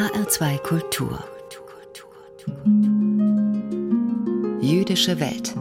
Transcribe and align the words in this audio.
HR2 0.00 0.58
Kultur. 0.62 1.22
Jüdische 4.62 5.20
Welt. 5.20 5.54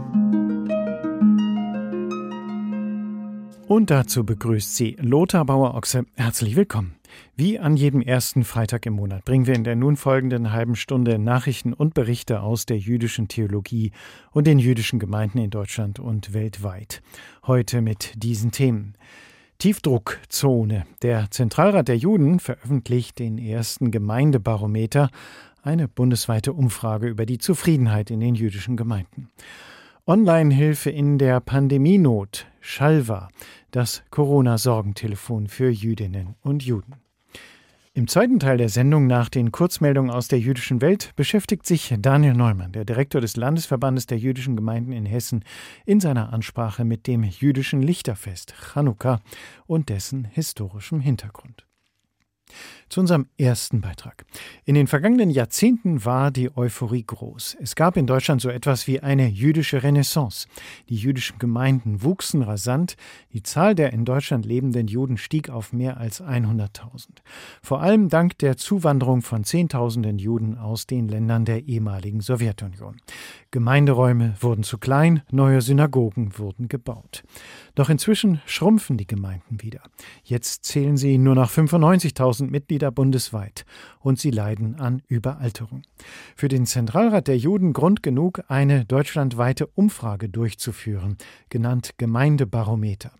Und 3.67 3.89
dazu 3.89 4.23
begrüßt 4.23 4.77
sie 4.77 4.95
Lothar 5.01 5.43
Bauer-Ochse. 5.43 6.05
Herzlich 6.15 6.55
willkommen. 6.55 6.95
Wie 7.35 7.59
an 7.59 7.75
jedem 7.75 8.01
ersten 8.01 8.45
Freitag 8.45 8.85
im 8.85 8.93
Monat 8.93 9.25
bringen 9.25 9.45
wir 9.45 9.55
in 9.55 9.65
der 9.65 9.75
nun 9.75 9.97
folgenden 9.97 10.53
halben 10.53 10.77
Stunde 10.77 11.19
Nachrichten 11.19 11.73
und 11.73 11.93
Berichte 11.93 12.39
aus 12.39 12.65
der 12.65 12.77
jüdischen 12.77 13.27
Theologie 13.27 13.91
und 14.31 14.47
den 14.47 14.57
jüdischen 14.57 14.99
Gemeinden 14.99 15.39
in 15.39 15.49
Deutschland 15.49 15.99
und 15.99 16.33
weltweit. 16.33 17.01
Heute 17.45 17.81
mit 17.81 18.13
diesen 18.15 18.51
Themen. 18.51 18.95
Tiefdruckzone. 19.59 20.85
Der 21.01 21.29
Zentralrat 21.31 21.89
der 21.89 21.97
Juden 21.97 22.39
veröffentlicht 22.39 23.19
den 23.19 23.37
ersten 23.37 23.91
Gemeindebarometer, 23.91 25.09
eine 25.61 25.89
bundesweite 25.89 26.53
Umfrage 26.53 27.07
über 27.07 27.25
die 27.25 27.39
Zufriedenheit 27.39 28.09
in 28.09 28.21
den 28.21 28.35
jüdischen 28.35 28.77
Gemeinden. 28.77 29.29
Online-Hilfe 30.07 30.89
in 30.91 31.17
der 31.17 31.41
Pandemienot, 31.41 32.47
Schalva, 32.61 33.27
das 33.71 34.01
Corona-Sorgentelefon 34.11 35.47
für 35.47 35.69
Jüdinnen 35.69 36.35
und 36.41 36.63
Juden. 36.63 36.95
Im 37.93 38.07
zweiten 38.07 38.39
Teil 38.39 38.57
der 38.57 38.69
Sendung 38.69 39.07
nach 39.07 39.29
den 39.29 39.51
Kurzmeldungen 39.51 40.11
aus 40.11 40.27
der 40.27 40.39
jüdischen 40.39 40.79
Welt 40.79 41.11
beschäftigt 41.15 41.65
sich 41.65 41.93
Daniel 41.97 42.35
Neumann, 42.35 42.71
der 42.71 42.85
Direktor 42.85 43.19
des 43.19 43.35
Landesverbandes 43.35 44.05
der 44.05 44.19
jüdischen 44.19 44.55
Gemeinden 44.55 44.91
in 44.91 45.07
Hessen, 45.07 45.43
in 45.85 45.99
seiner 45.99 46.31
Ansprache 46.31 46.85
mit 46.85 47.07
dem 47.07 47.23
jüdischen 47.23 47.81
Lichterfest 47.81 48.53
Chanukka 48.53 49.21
und 49.65 49.89
dessen 49.89 50.25
historischem 50.25 50.99
Hintergrund. 50.99 51.68
Zu 52.89 53.01
unserem 53.01 53.27
ersten 53.37 53.81
Beitrag. 53.81 54.25
In 54.65 54.75
den 54.75 54.87
vergangenen 54.87 55.29
Jahrzehnten 55.29 56.05
war 56.05 56.31
die 56.31 56.55
Euphorie 56.57 57.03
groß. 57.03 57.57
Es 57.61 57.75
gab 57.75 57.97
in 57.97 58.07
Deutschland 58.07 58.41
so 58.41 58.49
etwas 58.49 58.87
wie 58.87 58.99
eine 58.99 59.27
jüdische 59.27 59.83
Renaissance. 59.83 60.47
Die 60.89 60.95
jüdischen 60.95 61.37
Gemeinden 61.37 62.01
wuchsen 62.01 62.41
rasant. 62.41 62.95
Die 63.31 63.43
Zahl 63.43 63.75
der 63.75 63.93
in 63.93 64.05
Deutschland 64.05 64.45
lebenden 64.45 64.87
Juden 64.87 65.17
stieg 65.17 65.49
auf 65.49 65.71
mehr 65.71 65.97
als 65.97 66.21
100.000. 66.21 67.07
Vor 67.61 67.81
allem 67.81 68.09
dank 68.09 68.37
der 68.39 68.57
Zuwanderung 68.57 69.21
von 69.21 69.43
Zehntausenden 69.43 70.17
Juden 70.17 70.57
aus 70.57 70.87
den 70.87 71.07
Ländern 71.07 71.45
der 71.45 71.65
ehemaligen 71.65 72.21
Sowjetunion. 72.21 72.97
Gemeinderäume 73.51 74.35
wurden 74.39 74.63
zu 74.63 74.77
klein, 74.77 75.23
neue 75.31 75.61
Synagogen 75.61 76.37
wurden 76.37 76.67
gebaut. 76.67 77.23
Doch 77.73 77.89
inzwischen 77.89 78.41
schrumpfen 78.45 78.95
die 78.95 79.07
Gemeinden 79.07 79.63
wieder. 79.63 79.81
Jetzt 80.23 80.65
zählen 80.65 80.97
sie 80.97 81.17
nur 81.17 81.33
noch 81.33 81.49
95.000 81.49 82.51
Mitglieder 82.51 82.91
bundesweit 82.91 83.65
und 83.99 84.19
sie 84.19 84.29
leiden 84.29 84.75
an 84.75 85.01
Überalterung. 85.07 85.81
Für 86.35 86.47
den 86.47 86.67
Zentralrat 86.67 87.27
der 87.27 87.37
Juden 87.37 87.73
Grund 87.73 88.03
genug, 88.03 88.43
eine 88.49 88.85
deutschlandweite 88.85 89.65
Umfrage 89.65 90.29
durchzuführen, 90.29 91.17
genannt 91.49 91.95
Gemeindebarometer. 91.97 93.11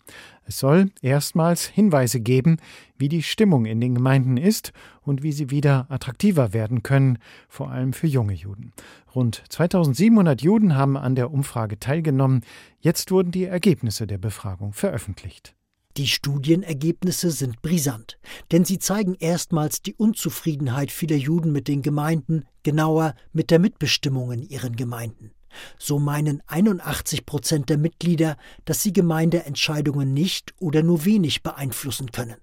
Es 0.50 0.58
soll 0.58 0.89
erstmals 1.03 1.67
Hinweise 1.67 2.22
geben, 2.22 2.58
wie 2.97 3.08
die 3.08 3.22
Stimmung 3.22 3.66
in 3.66 3.80
den 3.80 3.94
Gemeinden 3.94 4.36
ist 4.36 4.73
und 5.03 5.22
wie 5.22 5.31
sie 5.31 5.52
wieder 5.52 5.86
attraktiver 5.89 6.53
werden 6.53 6.81
können, 6.81 7.19
vor 7.47 7.69
allem 7.69 7.94
für 7.94 8.08
junge 8.08 8.33
Juden. 8.33 8.73
Rund 9.14 9.44
2700 9.50 10.41
Juden 10.41 10.75
haben 10.75 10.97
an 10.97 11.14
der 11.14 11.30
Umfrage 11.30 11.78
teilgenommen. 11.78 12.41
Jetzt 12.80 13.11
wurden 13.11 13.30
die 13.31 13.44
Ergebnisse 13.44 14.08
der 14.08 14.17
Befragung 14.17 14.73
veröffentlicht. 14.73 15.53
Die 15.97 16.08
Studienergebnisse 16.08 17.30
sind 17.30 17.61
brisant, 17.61 18.17
denn 18.52 18.66
sie 18.66 18.80
zeigen 18.80 19.13
erstmals 19.19 19.84
die 19.84 19.94
Unzufriedenheit 19.94 20.91
vieler 20.91 21.17
Juden 21.17 21.52
mit 21.52 21.67
den 21.67 21.84
Gemeinden, 21.84 22.45
genauer 22.63 23.13
mit 23.34 23.52
der 23.52 23.59
Mitbestimmung 23.59 24.31
in 24.31 24.41
ihren 24.41 24.75
Gemeinden. 24.75 25.30
So 25.78 26.00
meinen 26.00 26.42
81 26.47 27.25
Prozent 27.25 27.69
der 27.69 27.78
Mitglieder, 27.78 28.38
dass 28.66 28.84
sie 28.84 28.94
Gemeindeentscheidungen 28.94 30.13
nicht 30.13 30.53
oder 30.59 30.84
nur 30.84 31.06
wenig 31.06 31.44
beeinflussen 31.44 32.12
können. 32.12 32.38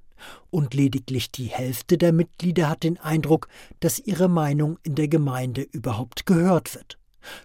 Und 0.51 0.75
lediglich 0.75 1.31
die 1.31 1.47
Hälfte 1.47 1.99
der 1.99 2.13
Mitglieder 2.13 2.69
hat 2.69 2.83
den 2.83 2.99
Eindruck, 2.99 3.49
dass 3.81 3.99
ihre 3.99 4.29
Meinung 4.29 4.79
in 4.83 4.95
der 4.95 5.09
Gemeinde 5.09 5.63
überhaupt 5.63 6.27
gehört 6.27 6.75
wird. 6.75 6.99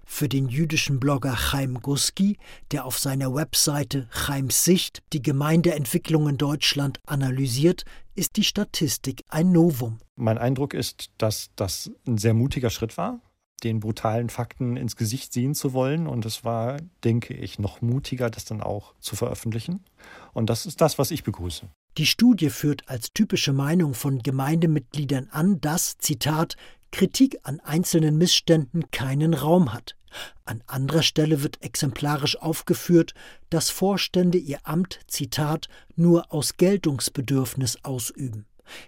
Für 0.06 0.30
den 0.30 0.48
jüdischen 0.48 1.00
Blogger 1.00 1.36
Chaim 1.36 1.82
Guski, 1.82 2.38
der 2.72 2.86
auf 2.86 3.00
seiner 3.00 3.34
Webseite 3.34 4.08
Chaims 4.12 4.64
Sicht 4.64 5.02
die 5.12 5.22
Gemeindeentwicklung 5.24 6.30
in 6.30 6.38
Deutschland 6.38 7.00
analysiert, 7.06 7.84
ist 8.14 8.36
die 8.36 8.44
Statistik 8.44 9.24
ein 9.28 9.52
Novum. 9.52 9.98
Mein 10.16 10.38
Eindruck 10.38 10.74
ist, 10.74 11.10
dass 11.18 11.50
das 11.56 11.92
ein 12.06 12.18
sehr 12.18 12.34
mutiger 12.34 12.70
Schritt 12.70 12.98
war, 12.98 13.22
den 13.64 13.80
brutalen 13.80 14.30
Fakten 14.30 14.78
ins 14.78 14.96
Gesicht 14.96 15.34
sehen 15.34 15.56
zu 15.56 15.74
wollen. 15.74 16.08
Und 16.08 16.26
es 16.26 16.44
war, 16.44 16.78
denke 17.04 17.34
ich, 17.34 17.60
noch 17.60 17.82
mutiger, 17.82 18.30
das 18.30 18.46
dann 18.46 18.62
auch 18.62 18.94
zu 19.00 19.16
veröffentlichen. 19.16 19.84
Und 20.34 20.50
das 20.50 20.66
ist 20.66 20.82
das, 20.82 20.98
was 20.98 21.12
ich 21.12 21.24
begrüße. 21.24 21.68
Die 21.98 22.06
Studie 22.06 22.50
führt 22.50 22.88
als 22.88 23.12
typische 23.14 23.54
Meinung 23.54 23.94
von 23.94 24.20
Gemeindemitgliedern 24.20 25.30
an, 25.32 25.60
dass, 25.60 25.98
Zitat, 25.98 26.56
Kritik 26.92 27.38
an 27.44 27.60
einzelnen 27.62 28.18
Missständen 28.18 28.92
keinen 28.92 29.34
Raum 29.34 29.74
hat. 29.74 29.96
An 30.44 30.62
anderer 30.68 31.04
Stelle 31.04 31.42
wird 31.42 31.62
exemplarisch 31.62 32.38
aufgeführt, 32.38 33.14
dass 33.50 33.70
Vorstände 33.70 34.38
ihr 34.38 34.60
Amt, 34.64 35.00
Zitat, 35.08 35.68
nur 35.96 36.34
aus 36.34 36.58
Geltungsbedürfnis 36.58 37.84
ausüben. 37.84 38.46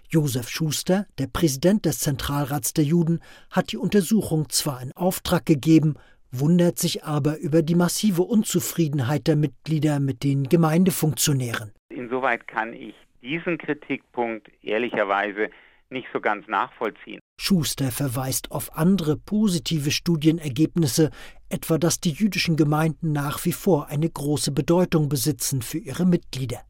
Josef 0.08 0.48
Schuster, 0.48 1.06
der 1.18 1.26
Präsident 1.26 1.84
des 1.84 1.98
Zentralrats 1.98 2.72
der 2.72 2.84
Juden, 2.84 3.20
hat 3.50 3.72
die 3.72 3.76
Untersuchung 3.76 4.48
zwar 4.48 4.82
in 4.82 4.92
Auftrag 4.92 5.46
gegeben, 5.46 5.94
wundert 6.30 6.78
sich 6.78 7.04
aber 7.04 7.38
über 7.38 7.62
die 7.62 7.74
massive 7.74 8.22
Unzufriedenheit 8.22 9.26
der 9.26 9.36
Mitglieder 9.36 10.00
mit 10.00 10.24
den 10.24 10.44
Gemeindefunktionären. 10.44 11.72
Insoweit 11.90 12.46
kann 12.48 12.72
ich 12.72 12.94
diesen 13.22 13.58
Kritikpunkt 13.58 14.50
ehrlicherweise 14.62 15.48
nicht 15.90 16.08
so 16.12 16.20
ganz 16.20 16.46
nachvollziehen. 16.48 17.20
Schuster 17.40 17.90
verweist 17.90 18.50
auf 18.50 18.76
andere 18.76 19.16
positive 19.16 19.90
Studienergebnisse, 19.90 21.10
etwa 21.48 21.78
dass 21.78 22.00
die 22.00 22.12
jüdischen 22.12 22.56
Gemeinden 22.56 23.12
nach 23.12 23.44
wie 23.44 23.52
vor 23.52 23.88
eine 23.88 24.08
große 24.08 24.52
Bedeutung 24.52 25.08
besitzen 25.08 25.62
für 25.62 25.78
ihre 25.78 26.04
Mitglieder. 26.04 26.60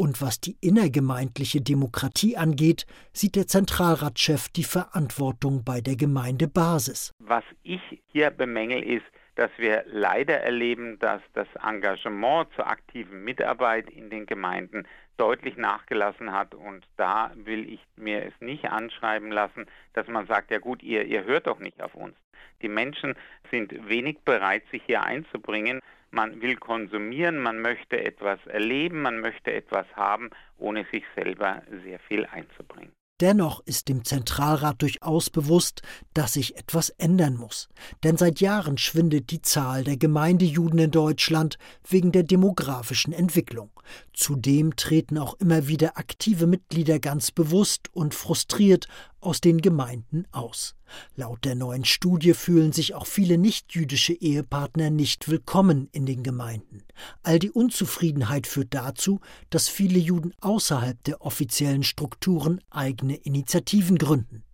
Und 0.00 0.22
was 0.22 0.40
die 0.40 0.56
innergemeindliche 0.62 1.60
Demokratie 1.60 2.34
angeht, 2.34 2.86
sieht 3.12 3.36
der 3.36 3.46
Zentralratschef 3.46 4.48
die 4.48 4.64
Verantwortung 4.64 5.62
bei 5.62 5.82
der 5.82 5.94
Gemeindebasis. 5.94 7.12
Was 7.18 7.44
ich 7.64 7.82
hier 8.06 8.30
bemängel 8.30 8.82
ist, 8.82 9.04
dass 9.34 9.50
wir 9.58 9.84
leider 9.86 10.40
erleben, 10.40 10.98
dass 11.00 11.20
das 11.34 11.48
Engagement 11.62 12.48
zur 12.56 12.66
aktiven 12.66 13.24
Mitarbeit 13.24 13.90
in 13.90 14.08
den 14.08 14.24
Gemeinden 14.24 14.88
deutlich 15.18 15.58
nachgelassen 15.58 16.32
hat. 16.32 16.54
Und 16.54 16.86
da 16.96 17.32
will 17.34 17.70
ich 17.70 17.80
mir 17.96 18.24
es 18.24 18.32
nicht 18.40 18.70
anschreiben 18.70 19.30
lassen, 19.30 19.66
dass 19.92 20.08
man 20.08 20.26
sagt, 20.26 20.50
ja 20.50 20.60
gut, 20.60 20.82
ihr, 20.82 21.04
ihr 21.04 21.24
hört 21.24 21.46
doch 21.46 21.58
nicht 21.58 21.82
auf 21.82 21.94
uns. 21.94 22.16
Die 22.62 22.70
Menschen 22.70 23.16
sind 23.50 23.70
wenig 23.86 24.20
bereit, 24.20 24.62
sich 24.70 24.82
hier 24.86 25.02
einzubringen. 25.02 25.80
Man 26.10 26.40
will 26.42 26.56
konsumieren, 26.56 27.38
man 27.38 27.60
möchte 27.60 28.02
etwas 28.04 28.44
erleben, 28.46 29.02
man 29.02 29.20
möchte 29.20 29.52
etwas 29.52 29.86
haben, 29.94 30.30
ohne 30.58 30.84
sich 30.90 31.04
selber 31.14 31.62
sehr 31.84 31.98
viel 32.00 32.26
einzubringen. 32.26 32.92
Dennoch 33.20 33.60
ist 33.66 33.88
dem 33.88 34.02
Zentralrat 34.04 34.80
durchaus 34.80 35.28
bewusst, 35.28 35.82
dass 36.14 36.32
sich 36.32 36.56
etwas 36.56 36.88
ändern 36.88 37.36
muss. 37.36 37.68
Denn 38.02 38.16
seit 38.16 38.40
Jahren 38.40 38.78
schwindet 38.78 39.30
die 39.30 39.42
Zahl 39.42 39.84
der 39.84 39.98
Gemeindejuden 39.98 40.78
in 40.78 40.90
Deutschland 40.90 41.58
wegen 41.86 42.12
der 42.12 42.22
demografischen 42.22 43.12
Entwicklung. 43.12 43.70
Zudem 44.14 44.74
treten 44.74 45.18
auch 45.18 45.34
immer 45.34 45.68
wieder 45.68 45.98
aktive 45.98 46.46
Mitglieder 46.46 46.98
ganz 46.98 47.30
bewusst 47.30 47.94
und 47.94 48.14
frustriert 48.14 48.88
aus 49.20 49.42
den 49.42 49.60
Gemeinden 49.60 50.26
aus. 50.32 50.74
Laut 51.16 51.44
der 51.44 51.54
neuen 51.54 51.84
Studie 51.84 52.34
fühlen 52.34 52.72
sich 52.72 52.94
auch 52.94 53.06
viele 53.06 53.38
nichtjüdische 53.38 54.12
Ehepartner 54.12 54.90
nicht 54.90 55.28
willkommen 55.28 55.88
in 55.92 56.06
den 56.06 56.22
Gemeinden. 56.22 56.82
All 57.22 57.38
die 57.38 57.50
Unzufriedenheit 57.50 58.46
führt 58.46 58.74
dazu, 58.74 59.20
dass 59.50 59.68
viele 59.68 59.98
Juden 59.98 60.32
außerhalb 60.40 61.02
der 61.04 61.22
offiziellen 61.22 61.82
Strukturen 61.82 62.60
eigene 62.70 63.16
Initiativen 63.16 63.98
gründen. 63.98 64.44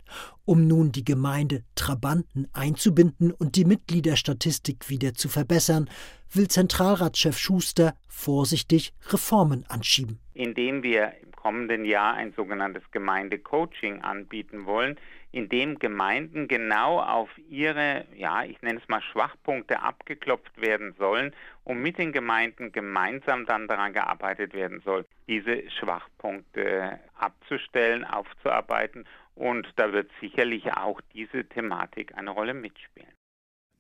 Um 0.45 0.69
nun 0.69 0.93
die 0.93 1.05
Gemeinde 1.05 1.65
Trabanten 1.75 2.47
einzubinden 2.53 3.33
und 3.33 3.57
die 3.57 3.65
Mitgliederstatistik 3.65 4.89
wieder 4.89 5.15
zu 5.15 5.29
verbessern, 5.29 5.91
will 6.33 6.49
Zentralratschef 6.49 7.39
Schuster 7.39 7.95
vorsichtig 8.09 8.93
Reformen 9.09 9.65
anschieben. 9.69 10.19
Indem 10.35 10.83
wir 10.83 11.13
im 11.23 11.33
kommenden 11.33 11.85
Jahr 11.85 12.15
ein 12.15 12.33
sogenanntes 12.33 12.83
Gemeindecoaching 12.91 14.03
anbieten 14.03 14.67
wollen, 14.67 14.99
in 15.33 15.49
dem 15.49 15.79
Gemeinden 15.79 16.49
genau 16.49 16.99
auf 16.99 17.29
ihre, 17.49 18.07
ja, 18.17 18.43
ich 18.45 18.61
nenne 18.63 18.81
es 18.81 18.89
mal 18.89 19.03
Schwachpunkte 19.03 19.83
abgeklopft 19.83 20.61
werden 20.61 20.95
sollen 20.99 21.35
und 21.63 21.83
mit 21.83 21.99
den 21.99 22.13
Gemeinden 22.13 22.73
gemeinsam 22.73 23.45
dann 23.45 23.69
daran 23.69 23.93
gearbeitet 23.93 24.55
werden 24.55 24.81
soll, 24.85 25.05
diese 25.29 25.71
Schwachpunkte 25.71 26.99
abzustellen, 27.19 28.05
aufzuarbeiten 28.05 29.05
Und 29.35 29.69
da 29.77 29.93
wird 29.93 30.11
sicherlich 30.21 30.73
auch 30.73 31.01
diese 31.13 31.45
Thematik 31.45 32.17
eine 32.17 32.31
Rolle 32.31 32.55
mitspielen. 32.55 33.16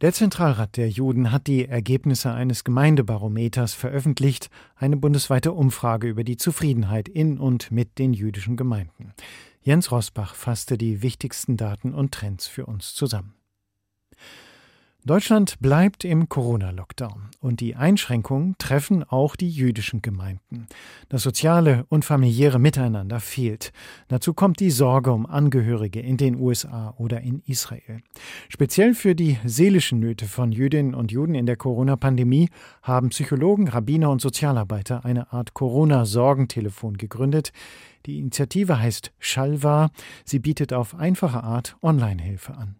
Der 0.02 0.12
Zentralrat 0.12 0.76
der 0.76 0.90
Juden 0.90 1.32
hat 1.32 1.46
die 1.46 1.64
Ergebnisse 1.64 2.30
eines 2.30 2.64
Gemeindebarometers 2.64 3.72
veröffentlicht, 3.72 4.50
eine 4.74 4.98
bundesweite 4.98 5.52
Umfrage 5.52 6.06
über 6.06 6.22
die 6.22 6.36
Zufriedenheit 6.36 7.08
in 7.08 7.38
und 7.38 7.70
mit 7.70 7.98
den 7.98 8.12
jüdischen 8.12 8.58
Gemeinden. 8.58 9.14
Jens 9.62 9.90
Rosbach 9.90 10.34
fasste 10.34 10.76
die 10.76 11.00
wichtigsten 11.00 11.56
Daten 11.56 11.94
und 11.94 12.12
Trends 12.12 12.46
für 12.46 12.66
uns 12.66 12.94
zusammen. 12.94 13.32
Deutschland 15.06 15.60
bleibt 15.60 16.04
im 16.04 16.28
Corona-Lockdown 16.28 17.30
und 17.38 17.60
die 17.60 17.76
Einschränkungen 17.76 18.56
treffen 18.58 19.04
auch 19.04 19.36
die 19.36 19.48
jüdischen 19.48 20.02
Gemeinden. 20.02 20.66
Das 21.08 21.22
soziale 21.22 21.86
und 21.90 22.04
familiäre 22.04 22.58
Miteinander 22.58 23.20
fehlt. 23.20 23.72
Dazu 24.08 24.34
kommt 24.34 24.58
die 24.58 24.72
Sorge 24.72 25.12
um 25.12 25.24
Angehörige 25.24 26.00
in 26.00 26.16
den 26.16 26.34
USA 26.34 26.92
oder 26.98 27.20
in 27.20 27.40
Israel. 27.46 28.00
Speziell 28.48 28.94
für 28.94 29.14
die 29.14 29.38
seelischen 29.44 30.00
Nöte 30.00 30.26
von 30.26 30.50
Jüdinnen 30.50 30.92
und 30.92 31.12
Juden 31.12 31.36
in 31.36 31.46
der 31.46 31.56
Corona-Pandemie 31.56 32.48
haben 32.82 33.10
Psychologen, 33.10 33.68
Rabbiner 33.68 34.10
und 34.10 34.20
Sozialarbeiter 34.20 35.04
eine 35.04 35.32
Art 35.32 35.54
Corona-Sorgentelefon 35.54 36.96
gegründet. 36.96 37.52
Die 38.06 38.18
Initiative 38.18 38.80
heißt 38.80 39.12
Shalva. 39.20 39.90
Sie 40.24 40.40
bietet 40.40 40.72
auf 40.72 40.96
einfache 40.96 41.44
Art 41.44 41.76
Online-Hilfe 41.80 42.56
an. 42.56 42.74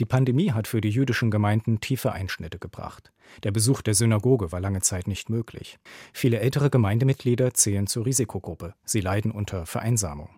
Die 0.00 0.06
Pandemie 0.06 0.52
hat 0.52 0.66
für 0.66 0.80
die 0.80 0.88
jüdischen 0.88 1.30
Gemeinden 1.30 1.80
tiefe 1.80 2.12
Einschnitte 2.12 2.58
gebracht. 2.58 3.12
Der 3.42 3.50
Besuch 3.50 3.82
der 3.82 3.92
Synagoge 3.92 4.50
war 4.50 4.58
lange 4.58 4.80
Zeit 4.80 5.06
nicht 5.06 5.28
möglich. 5.28 5.78
Viele 6.14 6.40
ältere 6.40 6.70
Gemeindemitglieder 6.70 7.52
zählen 7.52 7.86
zur 7.86 8.06
Risikogruppe. 8.06 8.72
Sie 8.82 9.02
leiden 9.02 9.30
unter 9.30 9.66
Vereinsamung. 9.66 10.30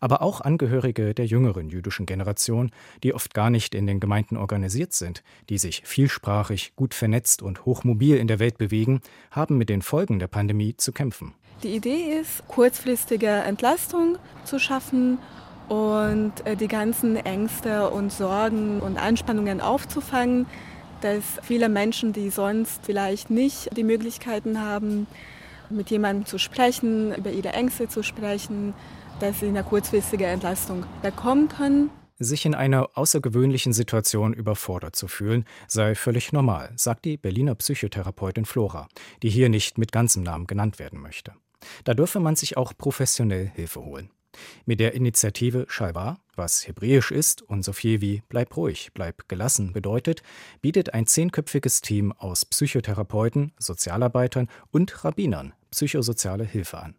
Aber 0.00 0.20
auch 0.20 0.40
Angehörige 0.40 1.14
der 1.14 1.26
jüngeren 1.26 1.68
jüdischen 1.68 2.06
Generation, 2.06 2.72
die 3.04 3.14
oft 3.14 3.34
gar 3.34 3.50
nicht 3.50 3.76
in 3.76 3.86
den 3.86 4.00
Gemeinden 4.00 4.36
organisiert 4.36 4.92
sind, 4.92 5.22
die 5.48 5.58
sich 5.58 5.82
vielsprachig, 5.84 6.72
gut 6.74 6.92
vernetzt 6.92 7.40
und 7.40 7.64
hochmobil 7.64 8.16
in 8.16 8.26
der 8.26 8.40
Welt 8.40 8.58
bewegen, 8.58 9.00
haben 9.30 9.58
mit 9.58 9.68
den 9.68 9.82
Folgen 9.82 10.18
der 10.18 10.26
Pandemie 10.26 10.76
zu 10.76 10.90
kämpfen. 10.90 11.34
Die 11.62 11.76
Idee 11.76 12.18
ist, 12.20 12.48
kurzfristige 12.48 13.28
Entlastung 13.28 14.18
zu 14.44 14.58
schaffen 14.58 15.18
und 15.68 16.32
äh, 16.44 16.56
die 16.56 16.68
ganzen 16.68 17.16
Ängste 17.16 17.90
und 17.90 18.12
Sorgen 18.12 18.80
und 18.80 18.98
Anspannungen 18.98 19.60
aufzufangen, 19.60 20.46
dass 21.00 21.22
viele 21.42 21.68
Menschen, 21.68 22.12
die 22.12 22.30
sonst 22.30 22.80
vielleicht 22.84 23.30
nicht 23.30 23.76
die 23.76 23.84
Möglichkeiten 23.84 24.60
haben, 24.60 25.06
mit 25.70 25.90
jemandem 25.90 26.26
zu 26.26 26.38
sprechen, 26.38 27.14
über 27.14 27.30
ihre 27.30 27.48
Ängste 27.48 27.88
zu 27.88 28.02
sprechen, 28.02 28.74
dass 29.20 29.40
sie 29.40 29.48
eine 29.48 29.64
kurzfristige 29.64 30.26
Entlastung 30.26 30.84
bekommen 31.02 31.48
können. 31.48 31.90
Sich 32.18 32.46
in 32.46 32.54
einer 32.54 32.90
außergewöhnlichen 32.94 33.72
Situation 33.72 34.34
überfordert 34.34 34.94
zu 34.94 35.08
fühlen, 35.08 35.44
sei 35.66 35.94
völlig 35.94 36.32
normal, 36.32 36.72
sagt 36.76 37.04
die 37.04 37.16
Berliner 37.16 37.54
Psychotherapeutin 37.56 38.44
Flora, 38.44 38.88
die 39.22 39.30
hier 39.30 39.48
nicht 39.48 39.78
mit 39.78 39.92
ganzem 39.92 40.22
Namen 40.22 40.46
genannt 40.46 40.78
werden 40.78 41.00
möchte. 41.00 41.32
Da 41.82 41.94
dürfe 41.94 42.20
man 42.20 42.36
sich 42.36 42.56
auch 42.56 42.72
professionell 42.76 43.50
Hilfe 43.54 43.84
holen. 43.84 44.10
Mit 44.66 44.80
der 44.80 44.94
Initiative 44.94 45.66
Shalva, 45.68 46.18
was 46.36 46.66
hebräisch 46.66 47.10
ist 47.10 47.42
und 47.42 47.64
so 47.64 47.72
viel 47.72 48.00
wie 48.00 48.22
Bleib 48.28 48.56
ruhig, 48.56 48.90
bleib 48.94 49.28
gelassen 49.28 49.72
bedeutet, 49.72 50.22
bietet 50.60 50.94
ein 50.94 51.06
zehnköpfiges 51.06 51.80
Team 51.80 52.12
aus 52.12 52.44
Psychotherapeuten, 52.44 53.52
Sozialarbeitern 53.58 54.48
und 54.70 55.04
Rabbinern 55.04 55.54
psychosoziale 55.74 56.44
Hilfe 56.44 56.78
an. 56.78 56.94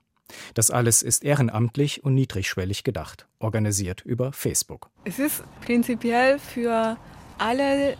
Das 0.53 0.71
alles 0.71 1.01
ist 1.01 1.23
ehrenamtlich 1.23 2.03
und 2.03 2.15
niedrigschwellig 2.15 2.83
gedacht, 2.83 3.27
organisiert 3.39 4.01
über 4.01 4.33
Facebook. 4.33 4.89
Es 5.05 5.19
ist 5.19 5.43
prinzipiell 5.61 6.39
für 6.39 6.97
alle, 7.37 7.95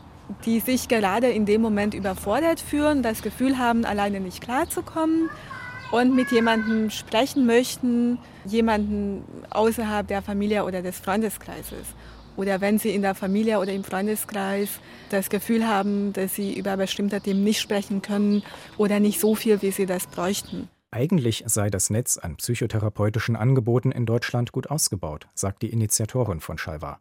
die 0.46 0.60
sich 0.60 0.88
gerade 0.88 1.30
in 1.30 1.46
dem 1.46 1.62
Moment 1.62 1.94
überfordert 1.94 2.60
fühlen, 2.60 3.04
das 3.04 3.22
Gefühl 3.22 3.58
haben, 3.58 3.86
alleine 3.86 4.20
nicht 4.20 4.42
klarzukommen 4.42 5.30
und 5.92 6.16
mit 6.16 6.32
jemandem 6.32 6.90
sprechen 6.90 7.46
möchten, 7.46 8.18
jemanden 8.46 9.24
außerhalb 9.50 10.08
der 10.08 10.22
Familie 10.22 10.66
oder 10.66 10.82
des 10.82 11.00
Freundeskreises. 11.00 11.96
Oder 12.38 12.60
wenn 12.60 12.80
Sie 12.80 12.90
in 12.90 13.02
der 13.02 13.16
Familie 13.16 13.60
oder 13.60 13.72
im 13.72 13.84
Freundeskreis 13.84 14.80
das 15.10 15.30
Gefühl 15.30 15.68
haben, 15.68 16.12
dass 16.14 16.36
Sie 16.36 16.58
über 16.58 16.76
bestimmte 16.76 17.22
Themen 17.22 17.44
nicht 17.44 17.62
sprechen 17.62 18.02
können 18.02 18.44
oder 18.78 19.00
nicht 19.00 19.20
so 19.20 19.36
viel, 19.36 19.62
wie 19.62 19.72
Sie 19.72 19.86
das 19.86 20.08
bräuchten. 20.08 20.70
Eigentlich 20.92 21.44
sei 21.48 21.70
das 21.70 21.90
Netz 21.90 22.18
an 22.18 22.38
psychotherapeutischen 22.38 23.36
Angeboten 23.36 23.92
in 23.92 24.06
Deutschland 24.06 24.52
gut 24.52 24.70
ausgebaut, 24.70 25.28
sagt 25.34 25.62
die 25.62 25.70
Initiatorin 25.70 26.40
von 26.40 26.58
Schalwa. 26.58 27.00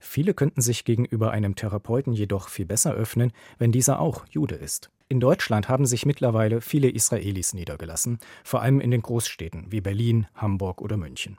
Viele 0.00 0.34
könnten 0.34 0.60
sich 0.60 0.84
gegenüber 0.84 1.30
einem 1.30 1.54
Therapeuten 1.54 2.12
jedoch 2.12 2.48
viel 2.48 2.66
besser 2.66 2.92
öffnen, 2.92 3.32
wenn 3.58 3.72
dieser 3.72 4.00
auch 4.00 4.24
Jude 4.30 4.54
ist. 4.54 4.90
In 5.10 5.20
Deutschland 5.20 5.70
haben 5.70 5.86
sich 5.86 6.04
mittlerweile 6.04 6.60
viele 6.60 6.90
Israelis 6.90 7.54
niedergelassen, 7.54 8.18
vor 8.44 8.60
allem 8.60 8.80
in 8.80 8.90
den 8.90 9.00
Großstädten 9.00 9.72
wie 9.72 9.80
Berlin, 9.80 10.26
Hamburg 10.34 10.82
oder 10.82 10.98
München. 10.98 11.38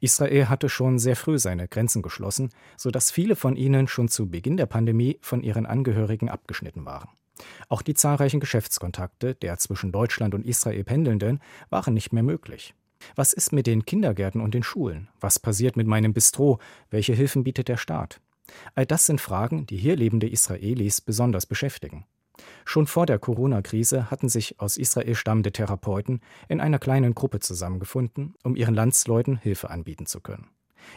Israel 0.00 0.48
hatte 0.48 0.70
schon 0.70 0.98
sehr 0.98 1.16
früh 1.16 1.38
seine 1.38 1.68
Grenzen 1.68 2.00
geschlossen, 2.00 2.50
sodass 2.78 3.10
viele 3.10 3.36
von 3.36 3.56
ihnen 3.56 3.88
schon 3.88 4.08
zu 4.08 4.30
Beginn 4.30 4.56
der 4.56 4.66
Pandemie 4.66 5.18
von 5.20 5.42
ihren 5.42 5.66
Angehörigen 5.66 6.30
abgeschnitten 6.30 6.86
waren. 6.86 7.10
Auch 7.68 7.82
die 7.82 7.94
zahlreichen 7.94 8.40
Geschäftskontakte 8.40 9.34
der 9.34 9.58
zwischen 9.58 9.92
Deutschland 9.92 10.34
und 10.34 10.46
Israel 10.46 10.84
Pendelnden 10.84 11.40
waren 11.68 11.92
nicht 11.92 12.12
mehr 12.12 12.22
möglich. 12.22 12.74
Was 13.16 13.34
ist 13.34 13.52
mit 13.52 13.66
den 13.66 13.84
Kindergärten 13.84 14.40
und 14.40 14.54
den 14.54 14.62
Schulen? 14.62 15.08
Was 15.20 15.38
passiert 15.38 15.76
mit 15.76 15.86
meinem 15.86 16.14
Bistro? 16.14 16.58
Welche 16.90 17.12
Hilfen 17.12 17.44
bietet 17.44 17.68
der 17.68 17.76
Staat? 17.76 18.20
All 18.74 18.86
das 18.86 19.06
sind 19.06 19.20
Fragen, 19.20 19.66
die 19.66 19.76
hier 19.76 19.96
lebende 19.96 20.28
Israelis 20.28 21.00
besonders 21.00 21.46
beschäftigen. 21.46 22.06
Schon 22.64 22.86
vor 22.86 23.06
der 23.06 23.18
Corona-Krise 23.18 24.10
hatten 24.10 24.28
sich 24.28 24.60
aus 24.60 24.76
Israel 24.76 25.14
stammende 25.14 25.52
Therapeuten 25.52 26.20
in 26.48 26.60
einer 26.60 26.78
kleinen 26.78 27.14
Gruppe 27.14 27.40
zusammengefunden, 27.40 28.34
um 28.42 28.56
ihren 28.56 28.74
Landsleuten 28.74 29.36
Hilfe 29.36 29.70
anbieten 29.70 30.06
zu 30.06 30.20
können. 30.20 30.48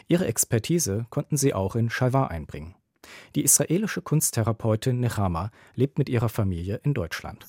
Ihre 0.08 0.26
Expertise 0.26 1.06
konnten 1.10 1.36
sie 1.36 1.54
auch 1.54 1.76
in 1.76 1.90
Shalwa 1.90 2.26
einbringen. 2.26 2.74
Die 3.34 3.42
israelische 3.42 4.02
Kunsttherapeutin 4.02 5.00
Nechama 5.00 5.50
lebt 5.74 5.98
mit 5.98 6.08
ihrer 6.08 6.28
Familie 6.28 6.80
in 6.84 6.94
Deutschland. 6.94 7.46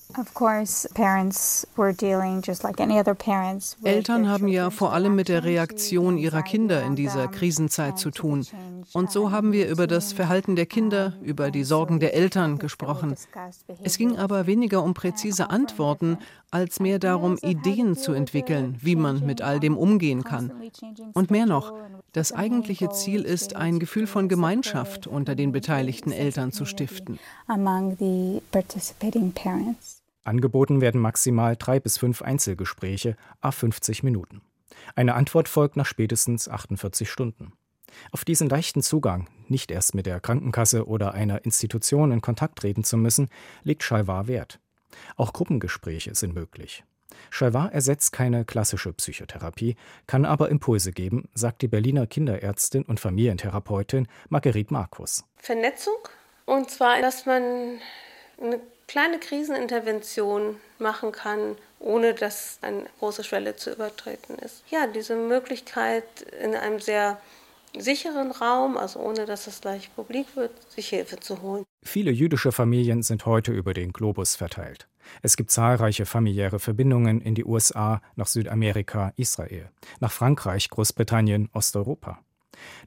Eltern 3.84 4.30
haben 4.30 4.48
ja 4.48 4.70
vor 4.70 4.94
allem 4.94 5.16
mit 5.16 5.30
der 5.30 5.44
Reaktion 5.44 6.18
ihrer 6.18 6.42
Kinder 6.42 6.84
in 6.84 6.96
dieser 6.96 7.28
Krisenzeit 7.28 7.98
zu 7.98 8.12
tun. 8.12 8.46
Und 8.94 9.12
so 9.12 9.32
haben 9.32 9.52
wir 9.52 9.68
über 9.68 9.88
das 9.88 10.14
Verhalten 10.14 10.56
der 10.56 10.66
Kinder, 10.66 11.14
über 11.22 11.52
die 11.52 11.64
Sorgen 11.64 12.00
der 12.00 12.14
Eltern 12.14 12.58
gesprochen. 12.58 13.16
Es 13.84 13.98
ging 13.98 14.18
aber 14.18 14.48
weniger 14.48 14.84
um 14.84 14.94
präzise 14.94 15.50
Antworten, 15.50 16.18
als 16.52 16.80
mehr 16.80 17.00
darum, 17.00 17.38
Ideen 17.42 17.96
zu 17.96 18.14
entwickeln, 18.14 18.78
wie 18.80 18.96
man 18.96 19.26
mit 19.26 19.42
all 19.42 19.60
dem 19.60 19.78
umgehen 19.78 20.24
kann. 20.24 20.52
Und 21.14 21.32
mehr 21.32 21.46
noch, 21.46 21.74
das 22.16 22.32
eigentliche 22.32 22.90
Ziel 22.92 23.24
ist, 23.24 23.58
ein 23.58 23.78
Gefühl 23.78 24.08
von 24.08 24.30
Gemeinschaft 24.30 25.06
unter 25.06 25.36
den 25.36 25.52
beteiligten 25.52 26.14
Eltern 26.14 26.54
zu 26.54 26.64
stiften. 26.64 27.20
Angeboten 30.24 30.80
werden 30.80 31.02
maximal 31.02 31.58
drei 31.58 31.82
bis 31.82 31.98
fünf 31.98 32.22
Einzelgespräche, 32.22 33.18
a 33.42 33.52
50 33.52 34.04
Minuten. 34.04 34.42
Eine 34.96 35.14
Antwort 35.16 35.50
folgt 35.50 35.76
nach 35.76 35.86
spätestens 35.86 36.48
48 36.48 37.12
Stunden. 37.12 37.52
Auf 38.12 38.24
diesen 38.24 38.48
leichten 38.48 38.82
Zugang, 38.82 39.28
nicht 39.50 39.70
erst 39.70 39.94
mit 39.94 40.06
der 40.06 40.22
Krankenkasse 40.22 40.88
oder 40.88 41.14
einer 41.14 41.44
Institution 41.44 42.14
in 42.14 42.22
Kontakt 42.22 42.60
treten 42.60 42.86
zu 42.86 42.96
müssen, 42.96 43.28
legt 43.64 43.84
Schalvar 43.84 44.28
Wert. 44.28 44.62
Auch 45.18 45.34
Gruppengespräche 45.34 46.16
sind 46.16 46.34
möglich. 46.34 46.86
Chalvat 47.32 47.74
ersetzt 47.74 48.12
keine 48.12 48.46
klassische 48.46 48.94
Psychotherapie, 48.94 49.76
kann 50.08 50.26
aber 50.26 50.50
Impulse 50.50 50.92
geben, 50.92 51.30
sagt 51.34 51.62
die 51.62 51.68
Berliner 51.68 52.08
Kinderärztin 52.08 52.84
und 52.84 53.00
Familientherapeutin 53.00 54.08
Marguerite 54.30 54.74
Markus. 54.74 55.24
Vernetzung 55.38 55.96
und 56.46 56.70
zwar, 56.70 57.02
dass 57.02 57.26
man 57.26 57.80
eine 58.42 58.60
kleine 58.88 59.20
Krisenintervention 59.20 60.60
machen 60.80 61.12
kann, 61.12 61.58
ohne 61.80 62.14
dass 62.14 62.60
eine 62.62 62.86
große 63.00 63.24
Schwelle 63.24 63.56
zu 63.56 63.72
übertreten 63.72 64.38
ist. 64.40 64.64
Ja, 64.70 64.88
diese 64.88 65.16
Möglichkeit 65.16 66.04
in 66.42 66.56
einem 66.56 66.80
sehr 66.80 67.20
sicheren 67.78 68.32
Raum, 68.32 68.78
also 68.78 69.00
ohne 69.00 69.26
dass 69.26 69.48
es 69.48 69.62
gleich 69.62 69.94
publik 69.96 70.36
wird, 70.36 70.52
sich 70.72 70.90
Hilfe 70.90 71.20
zu 71.20 71.42
holen. 71.42 71.66
Viele 71.88 72.12
jüdische 72.12 72.52
Familien 72.52 73.04
sind 73.04 73.26
heute 73.26 73.54
über 73.54 73.74
den 73.74 73.94
Globus 73.94 74.36
verteilt. 74.36 74.90
Es 75.22 75.38
gibt 75.38 75.52
zahlreiche 75.52 76.06
familiäre 76.06 76.60
Verbindungen 76.60 77.22
in 77.22 77.36
die 77.36 77.46
USA, 77.46 78.02
nach 78.16 78.26
Südamerika, 78.28 79.14
Israel, 79.16 79.70
nach 80.00 80.12
Frankreich, 80.12 80.70
Großbritannien, 80.70 81.48
Osteuropa. 81.54 82.20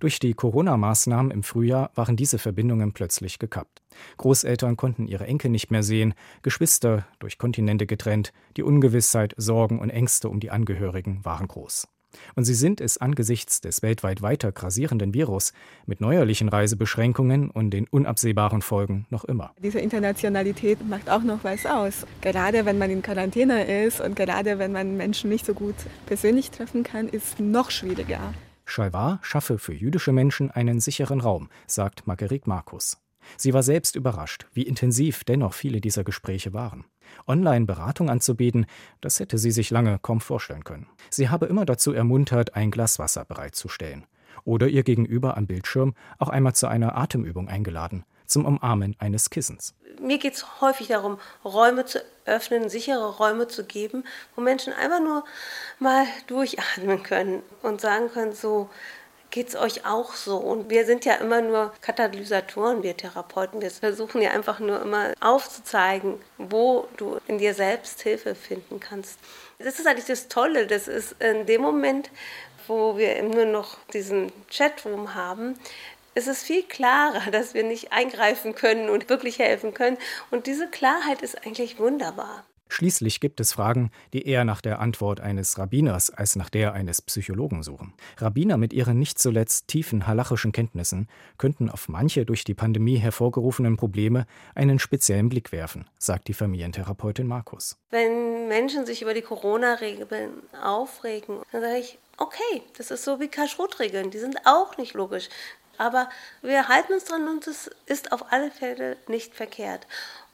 Durch 0.00 0.19
die 0.19 0.35
Corona-Maßnahmen 0.35 1.31
im 1.31 1.43
Frühjahr 1.43 1.90
waren 1.95 2.17
diese 2.17 2.38
Verbindungen 2.38 2.93
plötzlich 2.93 3.38
gekappt. 3.38 3.83
Großeltern 4.17 4.76
konnten 4.76 5.07
ihre 5.07 5.26
Enkel 5.26 5.50
nicht 5.50 5.71
mehr 5.71 5.83
sehen, 5.83 6.14
Geschwister 6.43 7.07
durch 7.21 7.38
Kontinente 7.38 7.87
getrennt, 7.87 8.33
die 8.57 8.62
Ungewissheit, 8.62 9.33
Sorgen 9.37 9.78
und 9.78 9.90
Ängste 9.90 10.28
um 10.28 10.40
die 10.40 10.50
Angehörigen 10.50 11.25
waren 11.25 11.47
groß. 11.47 11.87
Und 12.34 12.44
sie 12.44 12.54
sind 12.54 12.80
es 12.80 12.98
angesichts 12.98 13.60
des 13.60 13.82
weltweit 13.82 14.22
weiter 14.22 14.52
grassierenden 14.52 15.14
Virus 15.14 15.52
mit 15.87 16.00
neuerlichen 16.00 16.48
Reisebeschränkungen 16.48 17.50
und 17.50 17.70
den 17.70 17.87
unabsehbaren 17.88 18.62
Folgen 18.62 19.06
noch 19.10 19.25
immer. 19.25 19.52
Diese 19.62 19.80
Internationalität 19.80 20.87
macht 20.88 21.10
auch 21.10 21.22
noch 21.22 21.44
was 21.44 21.66
aus. 21.66 22.06
Gerade 22.20 22.64
wenn 22.64 22.78
man 22.78 22.90
in 22.90 23.02
Quarantäne 23.02 23.84
ist 23.84 24.00
und 24.00 24.16
gerade 24.16 24.58
wenn 24.58 24.72
man 24.72 24.96
Menschen 24.96 25.30
nicht 25.30 25.46
so 25.46 25.54
gut 25.54 25.76
persönlich 26.06 26.50
treffen 26.50 26.82
kann, 26.82 27.08
ist 27.08 27.40
noch 27.40 27.70
schwieriger. 27.70 28.34
Chalvar 28.66 29.18
schaffe 29.22 29.58
für 29.58 29.72
jüdische 29.72 30.12
Menschen 30.12 30.50
einen 30.50 30.80
sicheren 30.80 31.20
Raum, 31.20 31.48
sagt 31.66 32.06
Marguerite 32.06 32.48
Markus. 32.48 32.98
Sie 33.37 33.54
war 33.54 33.62
selbst 33.62 33.97
überrascht, 33.97 34.47
wie 34.52 34.62
intensiv 34.62 35.25
dennoch 35.25 35.54
viele 35.54 35.80
dieser 35.80 36.04
Gespräche 36.04 36.52
waren. 36.52 36.85
Online-Beratung 37.26 38.11
anzubieten, 38.11 38.66
das 39.00 39.20
hätte 39.20 39.38
sie 39.38 39.50
sich 39.50 39.70
lange 39.70 39.99
kaum 40.00 40.20
vorstellen 40.20 40.64
können. 40.64 40.88
Sie 41.11 41.28
habe 41.28 41.47
immer 41.47 41.64
dazu 41.64 41.92
ermuntert, 41.92 42.54
ein 42.54 42.70
Glas 42.70 42.99
Wasser 42.99 43.25
bereitzustellen. 43.25 44.06
Oder 44.44 44.68
ihr 44.68 44.82
gegenüber 44.82 45.37
am 45.37 45.47
Bildschirm 45.47 45.94
auch 46.18 46.28
einmal 46.28 46.54
zu 46.54 46.68
einer 46.68 46.97
Atemübung 46.97 47.49
eingeladen, 47.49 48.04
zum 48.26 48.44
Umarmen 48.44 48.97
eines 48.99 49.30
Kissens. 49.30 49.75
Mir 50.00 50.18
geht 50.18 50.35
es 50.35 50.61
häufig 50.61 50.88
darum, 50.88 51.18
Räume 51.44 51.85
zu 51.85 52.00
öffnen, 52.25 52.68
sichere 52.68 53.16
Räume 53.16 53.49
zu 53.49 53.64
geben, 53.64 54.04
wo 54.37 54.42
Menschen 54.42 54.73
einfach 54.73 55.00
nur 55.00 55.25
mal 55.78 56.06
durchatmen 56.28 57.02
können 57.02 57.42
und 57.62 57.80
sagen 57.80 58.08
können, 58.11 58.32
so, 58.32 58.70
es 59.40 59.57
euch 59.57 59.87
auch 59.87 60.14
so? 60.14 60.37
Und 60.37 60.71
wir 60.71 60.85
sind 60.87 61.04
ja 61.04 61.14
immer 61.14 61.40
nur 61.40 61.73
Katalysatoren, 61.80 62.83
wir 62.83 62.97
Therapeuten. 62.97 63.61
Wir 63.61 63.71
versuchen 63.71 64.21
ja 64.21 64.30
einfach 64.30 64.59
nur 64.59 64.83
immer 64.83 65.12
aufzuzeigen, 65.21 66.21
wo 66.37 66.88
du 66.97 67.18
in 67.26 67.38
dir 67.38 67.54
selbst 67.54 68.02
Hilfe 68.02 68.35
finden 68.35 68.80
kannst. 68.80 69.18
Das 69.59 69.78
ist 69.78 69.87
eigentlich 69.87 70.07
das 70.07 70.28
Tolle. 70.28 70.66
Das 70.66 70.88
ist 70.88 71.16
in 71.21 71.47
dem 71.47 71.62
Moment, 71.62 72.11
wo 72.66 72.97
wir 72.97 73.23
nur 73.23 73.47
noch 73.47 73.78
diesen 73.92 74.33
Chatroom 74.50 75.14
haben, 75.14 75.59
ist 76.14 76.28
es 76.28 76.42
viel 76.42 76.62
klarer, 76.62 77.30
dass 77.30 77.54
wir 77.54 77.62
nicht 77.62 77.92
eingreifen 77.92 78.54
können 78.54 78.90
und 78.90 79.09
wirklich 79.09 79.38
helfen 79.38 79.75
können. 79.75 79.99
Und 80.30 80.47
diese 80.47 80.68
Klarheit 80.68 81.23
ist 81.23 81.47
eigentlich 81.47 81.78
wunderbar. 81.78 82.45
Schließlich 82.68 83.20
gibt 83.20 83.40
es 83.40 83.52
Fragen, 83.52 83.90
die 84.12 84.26
eher 84.26 84.44
nach 84.44 84.60
der 84.60 84.80
Antwort 84.80 85.20
eines 85.20 85.58
Rabbiners 85.58 86.10
als 86.10 86.37
nach 86.37 86.50
der 86.50 86.72
eines 86.72 87.02
Psychologen 87.02 87.62
suchen. 87.62 87.94
Rabbiner 88.18 88.56
mit 88.56 88.72
ihren 88.72 88.98
nicht 88.98 89.18
zuletzt 89.18 89.68
tiefen 89.68 90.06
halachischen 90.06 90.52
Kenntnissen 90.52 91.08
könnten 91.38 91.70
auf 91.70 91.88
manche 91.88 92.25
durch 92.25 92.44
die 92.44 92.54
Pandemie 92.54 92.96
hervorgerufenen 92.96 93.76
Probleme 93.76 94.26
einen 94.54 94.78
speziellen 94.78 95.28
Blick 95.28 95.52
werfen, 95.52 95.87
sagt 95.98 96.28
die 96.28 96.34
Familientherapeutin 96.34 97.26
Markus. 97.26 97.76
Wenn 97.90 98.48
Menschen 98.48 98.87
sich 98.87 99.02
über 99.02 99.14
die 99.14 99.22
Corona-Regeln 99.22 100.30
aufregen, 100.62 101.38
dann 101.52 101.62
sage 101.62 101.78
ich, 101.78 101.98
okay, 102.18 102.62
das 102.76 102.90
ist 102.90 103.04
so 103.04 103.20
wie 103.20 103.28
Kashrut-Regeln, 103.28 104.10
die 104.10 104.18
sind 104.18 104.37
auch 104.44 104.76
nicht 104.76 104.94
logisch. 104.94 105.28
Aber 105.78 106.08
wir 106.42 106.68
halten 106.68 106.92
uns 106.92 107.04
dran 107.04 107.28
und 107.28 107.46
es 107.46 107.70
ist 107.87 108.10
auf 108.12 108.32
alle 108.32 108.50
Fälle 108.50 108.96
nicht 109.06 109.34
verkehrt. 109.34 109.87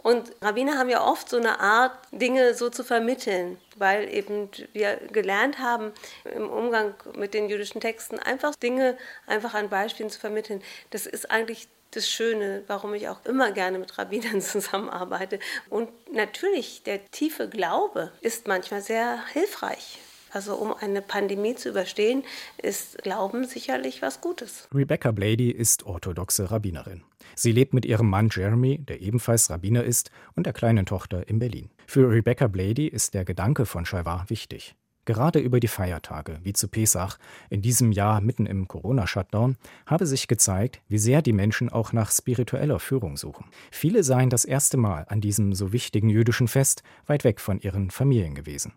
Und 0.05 0.33
Rabbiner 0.43 0.77
haben 0.77 0.91
ja 0.91 1.03
oft 1.03 1.31
so 1.31 1.39
eine 1.39 1.61
Art, 1.61 1.97
Dinge 2.13 2.53
so 2.53 2.69
zu 2.69 2.85
vermitteln, 2.85 3.59
weil 3.77 4.07
eben 4.13 4.51
wir 4.75 4.97
gelernt 4.97 5.59
haben, 5.59 5.93
im 6.37 6.51
Umgang 6.51 6.95
mit 7.17 7.33
den 7.33 7.49
jüdischen 7.49 7.81
Texten 7.81 8.19
einfach 8.19 8.55
Dinge 8.55 8.99
einfach 9.27 9.55
an 9.55 9.71
Beispielen 9.71 10.11
zu 10.11 10.21
vermitteln. 10.21 10.63
Das 10.91 11.07
ist 11.07 11.31
eigentlich 11.31 11.69
das 11.93 12.07
Schöne, 12.07 12.65
warum 12.67 12.93
ich 12.93 13.09
auch 13.09 13.25
immer 13.25 13.51
gerne 13.51 13.79
mit 13.79 13.97
Rabbinern 13.97 14.43
zusammenarbeite. 14.43 15.39
Und 15.71 15.89
natürlich, 16.13 16.83
der 16.83 17.11
tiefe 17.11 17.49
Glaube 17.49 18.13
ist 18.21 18.47
manchmal 18.47 18.83
sehr 18.83 19.25
hilfreich. 19.33 20.01
Also 20.35 20.57
um 20.57 20.75
eine 20.75 21.01
Pandemie 21.01 21.55
zu 21.55 21.69
überstehen, 21.69 22.25
ist 22.61 22.99
Glauben 23.05 23.45
sicherlich 23.45 24.03
was 24.03 24.21
Gutes. 24.21 24.69
Rebecca 24.75 25.13
Blady 25.13 25.51
ist 25.53 25.87
orthodoxe 25.87 26.51
Rabbinerin. 26.51 27.05
Sie 27.37 27.53
lebt 27.53 27.73
mit 27.73 27.87
ihrem 27.87 28.11
Mann 28.11 28.31
Jeremy, 28.33 28.79
der 28.79 29.01
ebenfalls 29.01 29.49
Rabbiner 29.49 29.85
ist, 29.85 30.11
und 30.35 30.47
der 30.47 30.53
kleinen 30.53 30.87
Tochter 30.87 31.29
in 31.29 31.39
Berlin. 31.39 31.71
Für 31.87 32.11
Rebecca 32.11 32.49
Blady 32.49 32.89
ist 32.89 33.15
der 33.15 33.25
Gedanke 33.25 33.65
von 33.65 33.87
Shaivar 33.87 34.25
wichtig. 34.29 34.75
Gerade 35.05 35.39
über 35.39 35.61
die 35.61 35.69
Feiertage, 35.69 36.39
wie 36.43 36.53
zu 36.53 36.69
Pesach, 36.69 37.19
in 37.51 37.63
diesem 37.63 37.93
Jahr 37.93 38.21
mitten 38.21 38.47
im 38.47 38.69
Corona-Shutdown, 38.69 39.57
habe 39.87 40.07
sich 40.07 40.29
gezeigt, 40.29 40.81
wie 40.89 40.99
sehr 40.99 41.21
die 41.21 41.33
Menschen 41.33 41.69
auch 41.69 41.93
nach 41.93 42.11
spiritueller 42.11 42.79
Führung 42.79 43.17
suchen. 43.17 43.47
Viele 43.71 44.03
seien 44.03 44.31
das 44.31 44.45
erste 44.45 44.77
Mal 44.77 45.07
an 45.09 45.21
diesem 45.21 45.53
so 45.53 45.73
wichtigen 45.73 46.09
jüdischen 46.09 46.49
Fest 46.49 46.83
weit 47.07 47.25
weg 47.25 47.41
von 47.41 47.61
ihren 47.61 47.91
Familien 47.91 48.35
gewesen. 48.35 48.73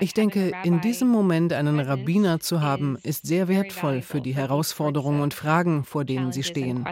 Ich 0.00 0.14
denke, 0.14 0.52
in 0.64 0.80
diesem 0.80 1.08
Moment 1.08 1.52
einen 1.52 1.80
Rabbiner 1.80 2.40
zu 2.40 2.60
haben, 2.60 2.96
ist 3.02 3.26
sehr 3.26 3.48
wertvoll 3.48 4.02
für 4.02 4.20
die 4.20 4.34
Herausforderungen 4.34 5.20
und 5.20 5.34
Fragen, 5.34 5.84
vor 5.84 6.04
denen 6.04 6.32
sie 6.32 6.42
stehen. 6.42 6.84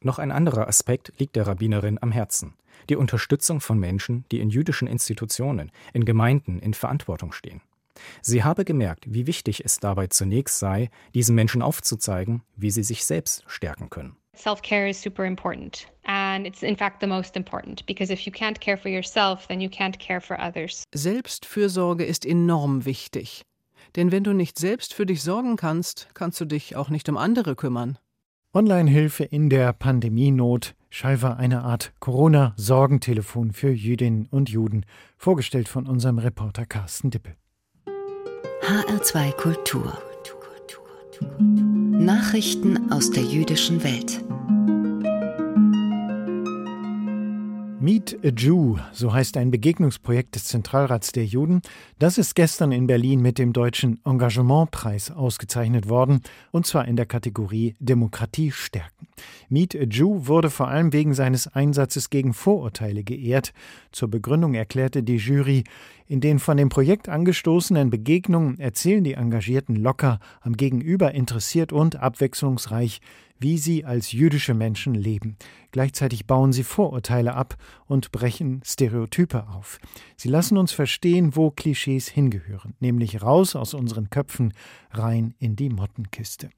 Noch 0.00 0.18
ein 0.18 0.30
anderer 0.30 0.68
Aspekt 0.68 1.12
liegt 1.18 1.36
der 1.36 1.46
Rabbinerin 1.46 1.98
am 2.00 2.12
Herzen 2.12 2.54
die 2.88 2.96
Unterstützung 2.96 3.60
von 3.60 3.78
Menschen, 3.78 4.24
die 4.30 4.40
in 4.40 4.50
jüdischen 4.50 4.88
Institutionen, 4.88 5.70
in 5.92 6.04
Gemeinden 6.04 6.58
in 6.58 6.74
Verantwortung 6.74 7.32
stehen. 7.32 7.60
Sie 8.22 8.44
habe 8.44 8.64
gemerkt, 8.64 9.12
wie 9.12 9.26
wichtig 9.26 9.64
es 9.64 9.80
dabei 9.80 10.06
zunächst 10.06 10.58
sei, 10.58 10.88
diesen 11.14 11.34
Menschen 11.34 11.62
aufzuzeigen, 11.62 12.42
wie 12.56 12.70
sie 12.70 12.84
sich 12.84 13.04
selbst 13.04 13.42
stärken 13.48 13.90
können. 13.90 14.16
Self-care 14.36 14.88
is 14.88 15.02
super 15.02 15.24
important. 15.24 15.88
And 16.04 16.46
it's 16.46 16.62
in 16.62 16.76
fact 16.76 17.00
the 17.00 17.08
most 17.08 17.36
important 17.36 17.84
because 17.86 18.12
if 18.12 18.20
you 18.20 18.32
can't 18.32 18.60
care 18.60 18.76
for 18.76 18.88
yourself, 18.88 19.48
then 19.48 19.60
you 19.60 19.68
can't 19.68 19.98
care 19.98 20.20
for 20.20 20.38
others. 20.38 20.84
Selbstfürsorge 20.94 22.04
ist 22.04 22.24
enorm 22.24 22.84
wichtig. 22.84 23.42
Denn 23.96 24.12
wenn 24.12 24.22
du 24.22 24.32
nicht 24.32 24.56
selbst 24.56 24.94
für 24.94 25.06
dich 25.06 25.24
sorgen 25.24 25.56
kannst, 25.56 26.08
kannst 26.14 26.40
du 26.40 26.44
dich 26.44 26.76
auch 26.76 26.88
nicht 26.88 27.08
um 27.08 27.16
andere 27.16 27.56
kümmern. 27.56 27.98
Online-Hilfe 28.58 29.22
in 29.22 29.50
der 29.50 29.72
Pandemienot, 29.72 30.74
Schalver 30.90 31.36
eine 31.36 31.62
Art 31.62 31.92
Corona-Sorgentelefon 32.00 33.52
für 33.52 33.70
Jüdinnen 33.70 34.26
und 34.32 34.50
Juden, 34.50 34.84
vorgestellt 35.16 35.68
von 35.68 35.86
unserem 35.86 36.18
Reporter 36.18 36.66
Carsten 36.66 37.10
Dippel. 37.10 37.36
HR2 38.62 39.30
Kultur. 39.36 39.96
Nachrichten 41.38 42.90
aus 42.90 43.12
der 43.12 43.22
jüdischen 43.22 43.84
Welt. 43.84 44.24
Meet 47.88 48.18
a 48.22 48.28
Jew, 48.28 48.76
so 48.92 49.14
heißt 49.14 49.38
ein 49.38 49.50
Begegnungsprojekt 49.50 50.34
des 50.34 50.44
Zentralrats 50.44 51.10
der 51.10 51.24
Juden. 51.24 51.62
Das 51.98 52.18
ist 52.18 52.34
gestern 52.34 52.70
in 52.70 52.86
Berlin 52.86 53.22
mit 53.22 53.38
dem 53.38 53.54
Deutschen 53.54 53.98
Engagementpreis 54.04 55.10
ausgezeichnet 55.10 55.88
worden, 55.88 56.20
und 56.50 56.66
zwar 56.66 56.86
in 56.86 56.96
der 56.96 57.06
Kategorie 57.06 57.76
Demokratie 57.78 58.52
stärken. 58.52 59.06
Meet 59.48 59.74
a 59.74 59.84
Jew 59.84 60.26
wurde 60.26 60.50
vor 60.50 60.68
allem 60.68 60.92
wegen 60.92 61.14
seines 61.14 61.46
Einsatzes 61.48 62.10
gegen 62.10 62.34
Vorurteile 62.34 63.04
geehrt. 63.04 63.54
Zur 63.90 64.08
Begründung 64.08 64.52
erklärte 64.52 65.02
die 65.02 65.16
Jury, 65.16 65.64
in 66.06 66.20
den 66.20 66.38
von 66.38 66.58
dem 66.58 66.68
Projekt 66.68 67.08
angestoßenen 67.08 67.88
Begegnungen 67.88 68.58
erzählen 68.58 69.04
die 69.04 69.14
Engagierten 69.14 69.76
locker, 69.76 70.20
am 70.42 70.58
Gegenüber 70.58 71.12
interessiert 71.12 71.72
und 71.72 71.96
abwechslungsreich, 71.96 73.00
wie 73.38 73.58
sie 73.58 73.84
als 73.84 74.12
jüdische 74.12 74.54
Menschen 74.54 74.94
leben. 74.94 75.36
Gleichzeitig 75.70 76.26
bauen 76.26 76.52
sie 76.52 76.64
Vorurteile 76.64 77.34
ab 77.34 77.56
und 77.86 78.12
brechen 78.12 78.62
Stereotype 78.64 79.48
auf. 79.48 79.78
Sie 80.16 80.28
lassen 80.28 80.56
uns 80.56 80.72
verstehen, 80.72 81.36
wo 81.36 81.50
Klischees 81.50 82.08
hingehören, 82.08 82.74
nämlich 82.80 83.22
raus 83.22 83.56
aus 83.56 83.74
unseren 83.74 84.10
Köpfen, 84.10 84.52
rein 84.90 85.34
in 85.38 85.56
die 85.56 85.70
Mottenkiste. 85.70 86.50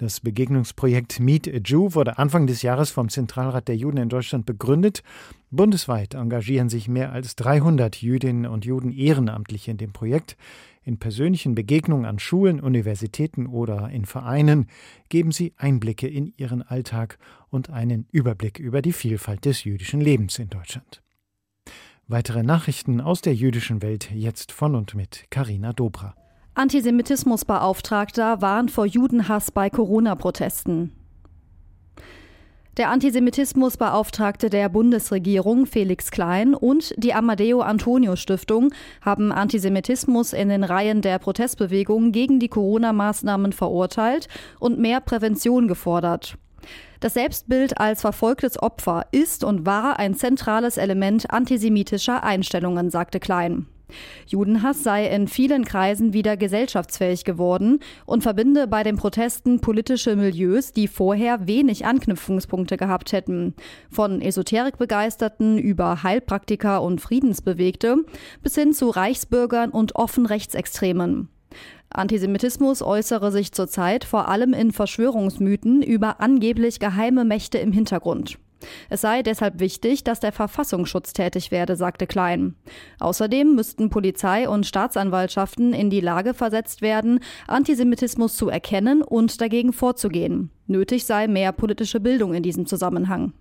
Das 0.00 0.20
Begegnungsprojekt 0.20 1.20
Meet 1.20 1.46
a 1.46 1.58
Jew 1.62 1.90
wurde 1.92 2.16
Anfang 2.16 2.46
des 2.46 2.62
Jahres 2.62 2.90
vom 2.90 3.10
Zentralrat 3.10 3.68
der 3.68 3.76
Juden 3.76 3.98
in 3.98 4.08
Deutschland 4.08 4.46
begründet. 4.46 5.02
Bundesweit 5.50 6.14
engagieren 6.14 6.70
sich 6.70 6.88
mehr 6.88 7.12
als 7.12 7.36
300 7.36 8.00
Jüdinnen 8.00 8.46
und 8.46 8.64
Juden 8.64 8.92
ehrenamtlich 8.92 9.68
in 9.68 9.76
dem 9.76 9.92
Projekt. 9.92 10.38
In 10.84 10.98
persönlichen 10.98 11.54
Begegnungen 11.54 12.06
an 12.06 12.18
Schulen, 12.18 12.60
Universitäten 12.60 13.46
oder 13.46 13.90
in 13.90 14.06
Vereinen 14.06 14.68
geben 15.10 15.32
sie 15.32 15.52
Einblicke 15.58 16.08
in 16.08 16.32
ihren 16.34 16.62
Alltag 16.62 17.18
und 17.50 17.68
einen 17.68 18.06
Überblick 18.10 18.58
über 18.58 18.80
die 18.80 18.94
Vielfalt 18.94 19.44
des 19.44 19.64
jüdischen 19.64 20.00
Lebens 20.00 20.38
in 20.38 20.48
Deutschland. 20.48 21.02
Weitere 22.08 22.42
Nachrichten 22.42 23.02
aus 23.02 23.20
der 23.20 23.34
jüdischen 23.34 23.82
Welt 23.82 24.10
jetzt 24.12 24.50
von 24.50 24.76
und 24.76 24.94
mit 24.94 25.26
Karina 25.28 25.74
Dobra. 25.74 26.14
Antisemitismusbeauftragter 26.60 28.42
warnt 28.42 28.70
vor 28.70 28.84
Judenhass 28.84 29.50
bei 29.50 29.70
Corona-Protesten. 29.70 30.92
Der 32.76 32.90
Antisemitismusbeauftragte 32.90 34.50
der 34.50 34.68
Bundesregierung 34.68 35.64
Felix 35.64 36.10
Klein 36.10 36.54
und 36.54 36.92
die 36.98 37.14
Amadeo 37.14 37.62
Antonio 37.62 38.14
Stiftung 38.14 38.74
haben 39.00 39.32
Antisemitismus 39.32 40.34
in 40.34 40.50
den 40.50 40.62
Reihen 40.62 41.00
der 41.00 41.18
Protestbewegung 41.18 42.12
gegen 42.12 42.40
die 42.40 42.48
Corona-Maßnahmen 42.48 43.54
verurteilt 43.54 44.28
und 44.58 44.78
mehr 44.78 45.00
Prävention 45.00 45.66
gefordert. 45.66 46.36
Das 47.00 47.14
Selbstbild 47.14 47.80
als 47.80 48.02
verfolgtes 48.02 48.62
Opfer 48.62 49.06
ist 49.12 49.44
und 49.44 49.64
war 49.64 49.98
ein 49.98 50.14
zentrales 50.14 50.76
Element 50.76 51.30
antisemitischer 51.30 52.22
Einstellungen, 52.22 52.90
sagte 52.90 53.18
Klein. 53.18 53.66
Judenhass 54.26 54.82
sei 54.82 55.06
in 55.06 55.28
vielen 55.28 55.64
Kreisen 55.64 56.12
wieder 56.12 56.36
gesellschaftsfähig 56.36 57.24
geworden 57.24 57.80
und 58.06 58.22
verbinde 58.22 58.66
bei 58.66 58.82
den 58.82 58.96
Protesten 58.96 59.60
politische 59.60 60.16
Milieus, 60.16 60.72
die 60.72 60.88
vorher 60.88 61.46
wenig 61.46 61.86
Anknüpfungspunkte 61.86 62.76
gehabt 62.76 63.12
hätten. 63.12 63.54
Von 63.90 64.20
Esoterikbegeisterten 64.20 65.58
über 65.58 66.02
Heilpraktiker 66.02 66.82
und 66.82 67.00
Friedensbewegte 67.00 67.96
bis 68.42 68.54
hin 68.54 68.72
zu 68.72 68.90
Reichsbürgern 68.90 69.70
und 69.70 69.96
offen 69.96 70.26
Rechtsextremen. 70.26 71.28
Antisemitismus 71.90 72.82
äußere 72.82 73.32
sich 73.32 73.52
zurzeit 73.52 74.04
vor 74.04 74.28
allem 74.28 74.52
in 74.52 74.70
Verschwörungsmythen 74.70 75.82
über 75.82 76.20
angeblich 76.20 76.78
geheime 76.78 77.24
Mächte 77.24 77.58
im 77.58 77.72
Hintergrund. 77.72 78.38
Es 78.88 79.00
sei 79.00 79.22
deshalb 79.22 79.60
wichtig, 79.60 80.04
dass 80.04 80.20
der 80.20 80.32
Verfassungsschutz 80.32 81.12
tätig 81.12 81.50
werde, 81.50 81.76
sagte 81.76 82.06
Klein. 82.06 82.54
Außerdem 82.98 83.54
müssten 83.54 83.90
Polizei 83.90 84.48
und 84.48 84.66
Staatsanwaltschaften 84.66 85.72
in 85.72 85.90
die 85.90 86.00
Lage 86.00 86.34
versetzt 86.34 86.82
werden, 86.82 87.20
Antisemitismus 87.46 88.36
zu 88.36 88.48
erkennen 88.48 89.02
und 89.02 89.40
dagegen 89.40 89.72
vorzugehen. 89.72 90.50
Nötig 90.66 91.04
sei 91.04 91.26
mehr 91.26 91.52
politische 91.52 92.00
Bildung 92.00 92.34
in 92.34 92.42
diesem 92.42 92.66
Zusammenhang. 92.66 93.32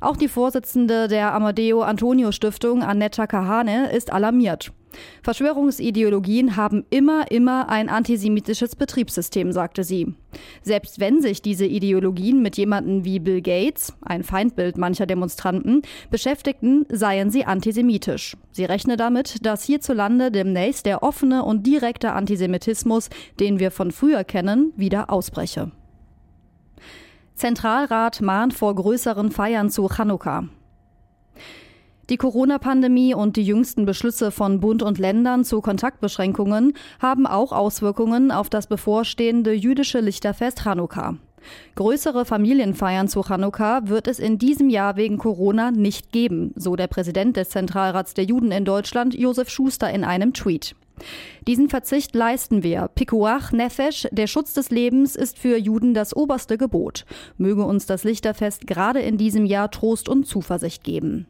Auch 0.00 0.16
die 0.16 0.28
Vorsitzende 0.28 1.08
der 1.08 1.32
Amadeo 1.32 1.82
Antonio 1.82 2.32
Stiftung, 2.32 2.82
Annetta 2.82 3.26
Kahane, 3.26 3.90
ist 3.92 4.12
alarmiert. 4.12 4.72
Verschwörungsideologien 5.22 6.56
haben 6.56 6.84
immer, 6.90 7.30
immer 7.30 7.68
ein 7.68 7.88
antisemitisches 7.88 8.76
Betriebssystem, 8.76 9.52
sagte 9.52 9.84
sie. 9.84 10.14
Selbst 10.62 11.00
wenn 11.00 11.20
sich 11.20 11.42
diese 11.42 11.66
Ideologien 11.66 12.42
mit 12.42 12.56
jemanden 12.56 13.04
wie 13.04 13.18
Bill 13.18 13.42
Gates, 13.42 13.94
ein 14.02 14.22
Feindbild 14.22 14.78
mancher 14.78 15.06
Demonstranten, 15.06 15.82
beschäftigten, 16.10 16.86
seien 16.88 17.30
sie 17.30 17.44
antisemitisch. 17.44 18.36
Sie 18.50 18.64
rechne 18.64 18.96
damit, 18.96 19.44
dass 19.44 19.64
hierzulande 19.64 20.30
demnächst 20.30 20.86
der 20.86 21.02
offene 21.02 21.44
und 21.44 21.66
direkte 21.66 22.12
Antisemitismus, 22.12 23.08
den 23.40 23.58
wir 23.58 23.70
von 23.70 23.90
früher 23.90 24.24
kennen, 24.24 24.72
wieder 24.76 25.10
ausbreche. 25.10 25.70
Zentralrat 27.34 28.22
mahnt 28.22 28.54
vor 28.54 28.74
größeren 28.74 29.30
Feiern 29.30 29.68
zu 29.70 29.88
Chanukka. 29.88 30.48
Die 32.08 32.18
Corona-Pandemie 32.18 33.14
und 33.14 33.36
die 33.36 33.42
jüngsten 33.42 33.84
Beschlüsse 33.84 34.30
von 34.30 34.60
Bund 34.60 34.84
und 34.84 34.98
Ländern 34.98 35.42
zu 35.42 35.60
Kontaktbeschränkungen 35.60 36.74
haben 37.00 37.26
auch 37.26 37.50
Auswirkungen 37.50 38.30
auf 38.30 38.48
das 38.48 38.68
bevorstehende 38.68 39.52
jüdische 39.52 39.98
Lichterfest 39.98 40.60
Chanukka. 40.62 41.16
Größere 41.74 42.24
Familienfeiern 42.24 43.08
zu 43.08 43.22
Chanukka 43.22 43.88
wird 43.88 44.06
es 44.06 44.20
in 44.20 44.38
diesem 44.38 44.70
Jahr 44.70 44.96
wegen 44.96 45.18
Corona 45.18 45.72
nicht 45.72 46.12
geben, 46.12 46.52
so 46.54 46.76
der 46.76 46.86
Präsident 46.86 47.36
des 47.36 47.50
Zentralrats 47.50 48.14
der 48.14 48.24
Juden 48.24 48.52
in 48.52 48.64
Deutschland, 48.64 49.14
Josef 49.14 49.50
Schuster, 49.50 49.90
in 49.92 50.04
einem 50.04 50.32
Tweet. 50.32 50.76
Diesen 51.48 51.68
Verzicht 51.68 52.14
leisten 52.14 52.62
wir. 52.62 52.88
Pikuach 52.94 53.50
Nefesh, 53.50 54.06
der 54.12 54.28
Schutz 54.28 54.54
des 54.54 54.70
Lebens, 54.70 55.16
ist 55.16 55.38
für 55.38 55.58
Juden 55.58 55.92
das 55.92 56.14
oberste 56.14 56.56
Gebot. 56.56 57.04
Möge 57.36 57.64
uns 57.64 57.86
das 57.86 58.04
Lichterfest 58.04 58.66
gerade 58.68 59.00
in 59.00 59.18
diesem 59.18 59.44
Jahr 59.44 59.70
Trost 59.72 60.08
und 60.08 60.26
Zuversicht 60.26 60.84
geben. 60.84 61.26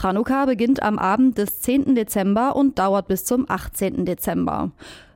Chanukka 0.00 0.46
beginnt 0.46 0.82
am 0.82 0.98
Abend 0.98 1.38
des 1.38 1.60
10. 1.60 1.94
Dezember 1.94 2.56
und 2.56 2.78
dauert 2.78 3.08
bis 3.08 3.24
zum 3.24 3.46
18. 3.48 4.04
Dezember. 4.04 4.70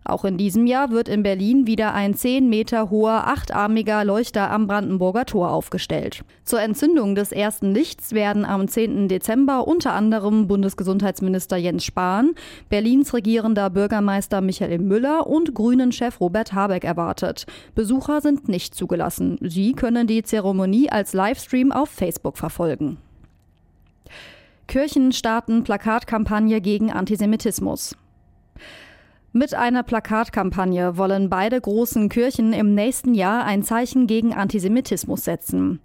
Auch 0.06 0.26
in 0.26 0.36
diesem 0.36 0.66
Jahr 0.66 0.90
wird 0.90 1.08
in 1.08 1.22
Berlin 1.22 1.66
wieder 1.66 1.94
ein 1.94 2.14
10 2.14 2.50
Meter 2.50 2.90
hoher, 2.90 3.26
achtarmiger 3.26 4.04
Leuchter 4.04 4.50
am 4.50 4.66
Brandenburger 4.66 5.24
Tor 5.24 5.50
aufgestellt. 5.50 6.24
Zur 6.44 6.60
Entzündung 6.60 7.14
des 7.14 7.32
ersten 7.32 7.72
Lichts 7.72 8.12
werden 8.12 8.44
am 8.44 8.68
10. 8.68 9.08
Dezember 9.08 9.66
unter 9.66 9.94
anderem 9.94 10.46
Bundesgesundheitsminister 10.46 11.56
Jens 11.56 11.84
Spahn, 11.84 12.34
Berlins 12.68 13.14
regierender 13.14 13.70
Bürgermeister 13.70 14.42
Michael 14.42 14.78
Müller 14.78 15.26
und 15.26 15.54
Grünen-Chef 15.54 16.20
Robert 16.20 16.52
Habeck 16.52 16.84
erwartet. 16.84 17.46
Besucher 17.74 18.20
sind 18.20 18.46
nicht 18.46 18.74
zugelassen. 18.74 19.38
Sie 19.40 19.72
können 19.72 20.06
die 20.06 20.22
Zeremonie 20.22 20.90
als 20.90 21.14
Livestream 21.14 21.72
auf 21.72 21.88
Facebook 21.88 22.36
verfolgen. 22.36 22.98
Kirchen 24.66 25.12
starten 25.12 25.64
Plakatkampagne 25.64 26.60
gegen 26.60 26.90
Antisemitismus. 26.90 27.96
Mit 29.37 29.53
einer 29.53 29.83
Plakatkampagne 29.83 30.97
wollen 30.97 31.29
beide 31.29 31.61
großen 31.61 32.09
Kirchen 32.09 32.53
im 32.53 32.73
nächsten 32.73 33.14
Jahr 33.14 33.42
ein 33.44 33.64
Zeichen 33.64 34.07
gegen 34.07 34.33
Antisemitismus 34.33 35.25
setzen. 35.25 35.81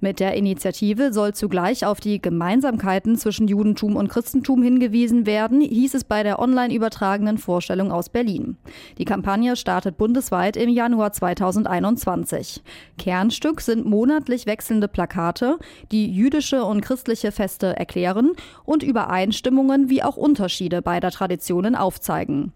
Mit 0.00 0.20
der 0.20 0.32
Initiative 0.32 1.12
soll 1.12 1.34
zugleich 1.34 1.84
auf 1.84 2.00
die 2.00 2.22
Gemeinsamkeiten 2.22 3.16
zwischen 3.16 3.46
Judentum 3.46 3.96
und 3.96 4.08
Christentum 4.08 4.62
hingewiesen 4.62 5.26
werden, 5.26 5.60
hieß 5.60 5.92
es 5.92 6.04
bei 6.04 6.22
der 6.22 6.38
online 6.38 6.72
übertragenen 6.72 7.36
Vorstellung 7.36 7.92
aus 7.92 8.08
Berlin. 8.08 8.56
Die 8.96 9.04
Kampagne 9.04 9.54
startet 9.56 9.98
bundesweit 9.98 10.56
im 10.56 10.70
Januar 10.70 11.12
2021. 11.12 12.62
Kernstück 12.96 13.60
sind 13.60 13.84
monatlich 13.84 14.46
wechselnde 14.46 14.88
Plakate, 14.88 15.58
die 15.92 16.10
jüdische 16.10 16.64
und 16.64 16.80
christliche 16.80 17.32
Feste 17.32 17.76
erklären 17.76 18.32
und 18.64 18.82
Übereinstimmungen 18.82 19.90
wie 19.90 20.02
auch 20.02 20.16
Unterschiede 20.16 20.80
beider 20.80 21.10
Traditionen 21.10 21.74
aufzeigen. 21.74 22.54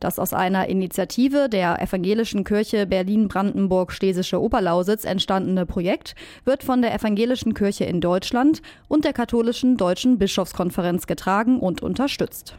Das 0.00 0.18
aus 0.18 0.32
einer 0.32 0.68
Initiative 0.68 1.48
der 1.48 1.82
Evangelischen 1.82 2.44
Kirche 2.44 2.86
Berlin-Brandenburg-Schlesische 2.86 4.40
Oberlausitz 4.40 5.04
entstandene 5.04 5.66
Projekt 5.66 6.14
wird 6.44 6.62
von 6.62 6.82
der 6.82 6.94
Evangelischen 6.94 7.54
Kirche 7.54 7.84
in 7.84 8.00
Deutschland 8.00 8.62
und 8.86 9.04
der 9.04 9.12
Katholischen 9.12 9.76
Deutschen 9.76 10.18
Bischofskonferenz 10.18 11.06
getragen 11.06 11.58
und 11.58 11.82
unterstützt. 11.82 12.56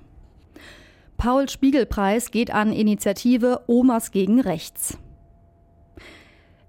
Paul-Spiegel-Preis 1.17 2.31
geht 2.31 2.51
an 2.51 2.73
Initiative 2.73 3.61
Omas 3.67 4.11
gegen 4.11 4.41
Rechts. 4.41 4.97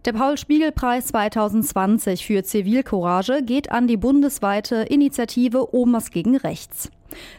Der 0.05 0.13
Paul-Spiegel-Preis 0.13 1.09
2020 1.09 2.25
für 2.25 2.43
Zivilcourage 2.43 3.43
geht 3.43 3.71
an 3.71 3.87
die 3.87 3.99
bundesweite 3.99 4.77
Initiative 4.77 5.75
Omas 5.75 6.11
gegen 6.11 6.37
Rechts. 6.37 6.91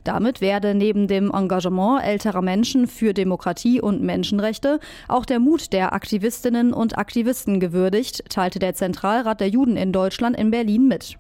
Damit 0.04 0.42
werde 0.42 0.76
neben 0.76 1.08
dem 1.08 1.32
Engagement 1.32 2.04
älterer 2.04 2.42
Menschen 2.42 2.88
für 2.88 3.14
Demokratie 3.14 3.82
und 3.82 4.02
Menschenrechte 4.02 4.80
auch 5.08 5.26
der 5.26 5.40
Mut 5.40 5.74
der 5.74 5.94
Aktivistinnen 5.94 6.74
und 6.74 6.98
Aktivisten 6.98 7.60
gewürdigt, 7.60 8.30
teilte 8.30 8.60
der 8.60 8.74
Zentralrat 8.74 9.40
der 9.40 9.50
Juden 9.50 9.78
in 9.78 9.92
Deutschland 9.92 10.38
in 10.38 10.52
Berlin 10.52 10.88
mit. 10.88 11.18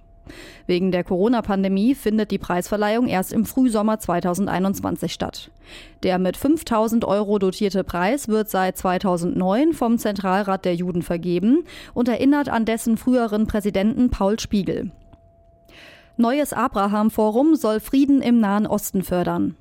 Wegen 0.67 0.91
der 0.91 1.03
Corona-Pandemie 1.03 1.95
findet 1.95 2.31
die 2.31 2.37
Preisverleihung 2.37 3.07
erst 3.07 3.33
im 3.33 3.45
Frühsommer 3.45 3.99
2021 3.99 5.11
statt. 5.11 5.51
Der 6.03 6.19
mit 6.19 6.37
5000 6.37 7.05
Euro 7.05 7.39
dotierte 7.39 7.83
Preis 7.83 8.27
wird 8.27 8.49
seit 8.49 8.77
2009 8.77 9.73
vom 9.73 9.97
Zentralrat 9.97 10.65
der 10.65 10.75
Juden 10.75 11.01
vergeben 11.01 11.63
und 11.93 12.07
erinnert 12.07 12.49
an 12.49 12.65
dessen 12.65 12.97
früheren 12.97 13.47
Präsidenten 13.47 14.09
Paul 14.09 14.39
Spiegel. 14.39 14.91
Neues 16.21 16.53
Abraham-Forum 16.53 17.55
soll 17.55 17.79
Frieden 17.79 18.21
im 18.21 18.39
Nahen 18.39 18.67
Osten 18.67 19.03
fördern. 19.03 19.55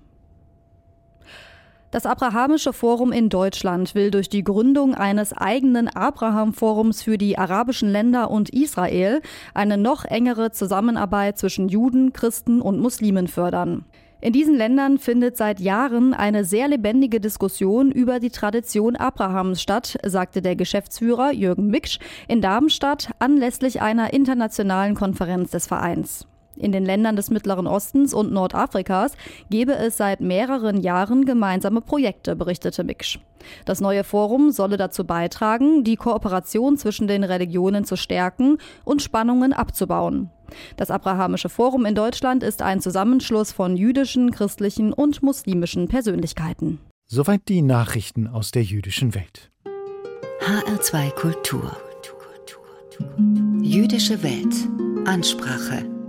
Das 1.91 2.07
Abrahamische 2.07 2.73
Forum 2.73 3.11
in 3.11 3.31
Deutschland 3.31 3.95
will 3.95 4.13
durch 4.13 4.29
die 4.29 4.45
Gründung 4.45 4.95
eines 4.95 5.33
eigenen 5.33 5.89
Abraham-Forums 5.89 7.03
für 7.03 7.19
die 7.19 7.37
arabischen 7.37 7.91
Länder 7.91 8.31
und 8.31 8.51
Israel 8.51 9.23
eine 9.55 9.77
noch 9.77 10.05
engere 10.05 10.53
Zusammenarbeit 10.53 11.39
zwischen 11.39 11.69
Juden, 11.69 12.13
Christen 12.13 12.61
und 12.61 12.79
Muslimen 12.79 13.27
fördern. 13.27 13.87
In 14.21 14.35
diesen 14.35 14.55
Ländern 14.55 14.99
findet 14.99 15.39
seit 15.39 15.61
Jahren 15.61 16.13
eine 16.13 16.45
sehr 16.45 16.69
lebendige 16.69 17.21
Diskussion 17.21 17.91
über 17.91 18.21
die 18.21 18.31
Tradition 18.31 18.97
Abrahams 18.97 19.63
statt, 19.63 19.99
sagte 20.05 20.43
der 20.43 20.57
Geschäftsführer 20.57 21.33
Jürgen 21.33 21.69
Miksch 21.69 21.99
in 22.29 22.43
Darmstadt 22.43 23.11
anlässlich 23.19 23.81
einer 23.81 24.13
internationalen 24.13 24.95
Konferenz 24.95 25.53
des 25.53 25.67
Vereins. 25.67 26.30
In 26.57 26.73
den 26.73 26.85
Ländern 26.85 27.17
des 27.17 27.31
Mittleren 27.31 27.67
Ostens 27.67 28.13
und 28.13 28.33
Nordafrikas 28.33 29.13
gebe 29.51 29.75
es 29.75 29.97
seit 29.97 30.21
mehreren 30.21 30.81
Jahren 30.81 31.25
gemeinsame 31.25 31.81
Projekte, 31.81 32.37
berichtete 32.37 32.85
Miksch. 32.85 33.19
Das 33.65 33.81
neue 33.81 34.05
Forum 34.05 34.51
solle 34.51 34.77
dazu 34.77 35.05
beitragen, 35.05 35.85
die 35.85 35.97
Kooperation 35.97 36.77
zwischen 36.77 37.07
den 37.07 37.25
Religionen 37.25 37.85
zu 37.85 37.97
stärken 37.97 38.59
und 38.85 39.03
Spannungen 39.03 39.53
abzubauen. 39.53 40.31
Das 40.77 40.91
Abrahamische 40.91 41.49
Forum 41.49 41.87
in 41.87 41.95
Deutschland 41.95 42.43
ist 42.43 42.61
ein 42.61 42.81
Zusammenschluss 42.81 43.53
von 43.53 43.77
jüdischen, 43.77 44.31
christlichen 44.31 44.93
und 44.93 45.23
muslimischen 45.23 45.89
Persönlichkeiten. 45.89 46.81
Soweit 47.07 47.49
die 47.49 47.63
Nachrichten 47.63 48.27
aus 48.27 48.51
der 48.51 48.63
jüdischen 48.63 49.15
Welt. 49.15 49.51
HR2 50.41 51.11
Kultur. 51.13 51.77
Jüdische 53.63 54.23
Welt. 54.23 54.55
Ansprache. 55.07 56.00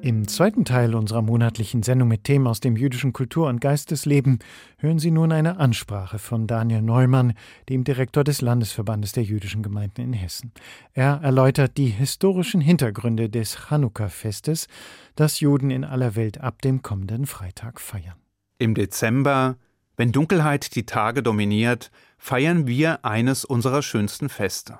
Im 0.00 0.28
zweiten 0.28 0.64
Teil 0.64 0.94
unserer 0.94 1.22
monatlichen 1.22 1.82
Sendung 1.82 2.06
mit 2.06 2.22
Themen 2.22 2.46
aus 2.46 2.60
dem 2.60 2.76
jüdischen 2.76 3.12
Kultur- 3.12 3.48
und 3.48 3.60
Geistesleben 3.60 4.38
hören 4.78 5.00
Sie 5.00 5.10
nun 5.10 5.32
eine 5.32 5.58
Ansprache 5.58 6.20
von 6.20 6.46
Daniel 6.46 6.82
Neumann, 6.82 7.34
dem 7.68 7.82
Direktor 7.82 8.22
des 8.22 8.40
Landesverbandes 8.40 9.10
der 9.10 9.24
jüdischen 9.24 9.64
Gemeinden 9.64 10.00
in 10.00 10.12
Hessen. 10.12 10.52
Er 10.92 11.20
erläutert 11.24 11.76
die 11.76 11.88
historischen 11.88 12.60
Hintergründe 12.60 13.28
des 13.28 13.56
Chanukka-Festes, 13.68 14.68
das 15.16 15.40
Juden 15.40 15.70
in 15.70 15.84
aller 15.84 16.14
Welt 16.14 16.40
ab 16.40 16.62
dem 16.62 16.80
kommenden 16.82 17.26
Freitag 17.26 17.80
feiern. 17.80 18.16
Im 18.58 18.74
Dezember, 18.74 19.56
wenn 19.96 20.12
Dunkelheit 20.12 20.76
die 20.76 20.86
Tage 20.86 21.24
dominiert, 21.24 21.90
feiern 22.18 22.68
wir 22.68 23.04
eines 23.04 23.44
unserer 23.44 23.82
schönsten 23.82 24.28
Feste. 24.28 24.78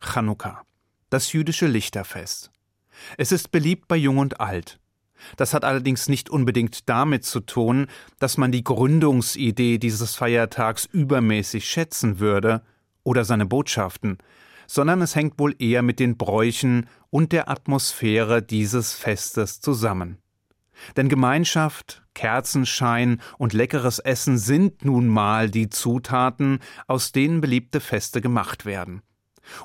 Chanukka, 0.00 0.62
das 1.08 1.32
jüdische 1.32 1.68
Lichterfest. 1.68 2.50
Es 3.16 3.32
ist 3.32 3.50
beliebt 3.50 3.88
bei 3.88 3.96
Jung 3.96 4.18
und 4.18 4.40
Alt. 4.40 4.78
Das 5.36 5.54
hat 5.54 5.64
allerdings 5.64 6.08
nicht 6.08 6.30
unbedingt 6.30 6.88
damit 6.88 7.24
zu 7.24 7.40
tun, 7.40 7.86
dass 8.18 8.36
man 8.36 8.52
die 8.52 8.64
Gründungsidee 8.64 9.78
dieses 9.78 10.14
Feiertags 10.14 10.84
übermäßig 10.84 11.68
schätzen 11.68 12.20
würde 12.20 12.62
oder 13.02 13.24
seine 13.24 13.46
Botschaften, 13.46 14.18
sondern 14.66 15.00
es 15.00 15.14
hängt 15.14 15.38
wohl 15.38 15.54
eher 15.58 15.82
mit 15.82 16.00
den 16.00 16.16
Bräuchen 16.16 16.88
und 17.10 17.32
der 17.32 17.48
Atmosphäre 17.48 18.42
dieses 18.42 18.92
Festes 18.92 19.60
zusammen. 19.60 20.18
Denn 20.96 21.08
Gemeinschaft, 21.08 22.02
Kerzenschein 22.14 23.22
und 23.38 23.52
leckeres 23.52 23.98
Essen 23.98 24.36
sind 24.36 24.84
nun 24.84 25.08
mal 25.08 25.50
die 25.50 25.70
Zutaten, 25.70 26.60
aus 26.86 27.12
denen 27.12 27.40
beliebte 27.40 27.80
Feste 27.80 28.20
gemacht 28.20 28.66
werden. 28.66 29.02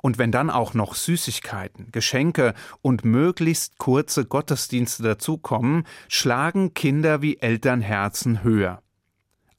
Und 0.02 0.18
wenn 0.18 0.32
dann 0.32 0.50
auch 0.50 0.74
noch 0.74 0.96
Süßigkeiten, 0.96 1.92
Geschenke 1.92 2.54
und 2.82 3.06
möglichst 3.06 3.78
kurze 3.78 4.26
Gottesdienste 4.26 5.04
dazukommen, 5.04 5.86
schlagen 6.08 6.74
Kinder 6.74 7.22
wie 7.22 7.38
Elternherzen 7.38 8.44
höher. 8.44 8.82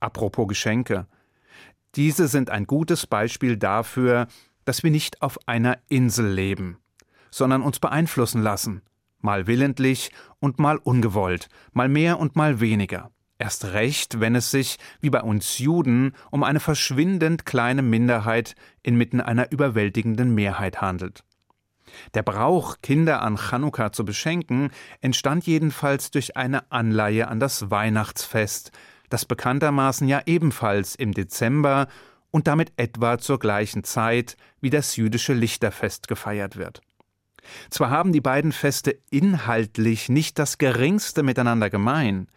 Apropos 0.00 0.48
Geschenke. 0.48 1.06
Diese 1.94 2.26
sind 2.26 2.50
ein 2.50 2.66
gutes 2.66 3.06
Beispiel 3.06 3.56
dafür, 3.56 4.26
dass 4.64 4.82
wir 4.82 4.90
nicht 4.90 5.22
auf 5.22 5.38
einer 5.46 5.78
Insel 5.88 6.32
leben, 6.32 6.78
sondern 7.30 7.62
uns 7.62 7.80
beeinflussen 7.80 8.42
lassen, 8.42 8.82
mal 9.20 9.46
willentlich 9.46 10.10
und 10.40 10.58
mal 10.58 10.78
ungewollt, 10.78 11.48
mal 11.72 11.88
mehr 11.88 12.18
und 12.18 12.36
mal 12.36 12.60
weniger. 12.60 13.10
Erst 13.42 13.64
recht, 13.64 14.20
wenn 14.20 14.36
es 14.36 14.52
sich, 14.52 14.78
wie 15.00 15.10
bei 15.10 15.20
uns 15.20 15.58
Juden, 15.58 16.14
um 16.30 16.44
eine 16.44 16.60
verschwindend 16.60 17.44
kleine 17.44 17.82
Minderheit 17.82 18.54
inmitten 18.84 19.20
einer 19.20 19.50
überwältigenden 19.50 20.32
Mehrheit 20.32 20.80
handelt. 20.80 21.24
Der 22.14 22.22
Brauch, 22.22 22.76
Kinder 22.82 23.20
an 23.20 23.36
Chanukka 23.36 23.90
zu 23.90 24.04
beschenken, 24.04 24.70
entstand 25.00 25.44
jedenfalls 25.44 26.12
durch 26.12 26.36
eine 26.36 26.70
Anleihe 26.70 27.26
an 27.26 27.40
das 27.40 27.68
Weihnachtsfest, 27.68 28.70
das 29.08 29.24
bekanntermaßen 29.24 30.06
ja 30.06 30.22
ebenfalls 30.24 30.94
im 30.94 31.10
Dezember 31.12 31.88
und 32.30 32.46
damit 32.46 32.72
etwa 32.76 33.18
zur 33.18 33.40
gleichen 33.40 33.82
Zeit 33.82 34.36
wie 34.60 34.70
das 34.70 34.94
jüdische 34.94 35.32
Lichterfest 35.32 36.06
gefeiert 36.06 36.54
wird. 36.54 36.80
Zwar 37.70 37.90
haben 37.90 38.12
die 38.12 38.20
beiden 38.20 38.52
Feste 38.52 38.98
inhaltlich 39.10 40.08
nicht 40.08 40.38
das 40.38 40.58
geringste 40.58 41.22
miteinander 41.22 41.70
gemein, 41.70 42.28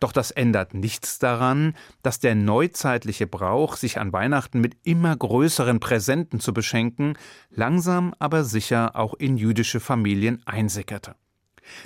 doch 0.00 0.12
das 0.12 0.30
ändert 0.30 0.74
nichts 0.74 1.18
daran, 1.18 1.74
dass 2.02 2.20
der 2.20 2.34
neuzeitliche 2.34 3.26
Brauch, 3.26 3.76
sich 3.76 3.98
an 3.98 4.12
Weihnachten 4.12 4.60
mit 4.60 4.76
immer 4.84 5.16
größeren 5.16 5.80
Präsenten 5.80 6.40
zu 6.40 6.52
beschenken, 6.52 7.18
langsam 7.50 8.14
aber 8.18 8.44
sicher 8.44 8.96
auch 8.96 9.14
in 9.14 9.36
jüdische 9.36 9.80
Familien 9.80 10.42
einsickerte. 10.46 11.16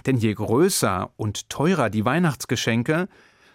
Denn 0.06 0.16
je 0.16 0.34
größer 0.34 1.10
und 1.16 1.48
teurer 1.48 1.90
die 1.90 2.04
Weihnachtsgeschenke, 2.04 3.08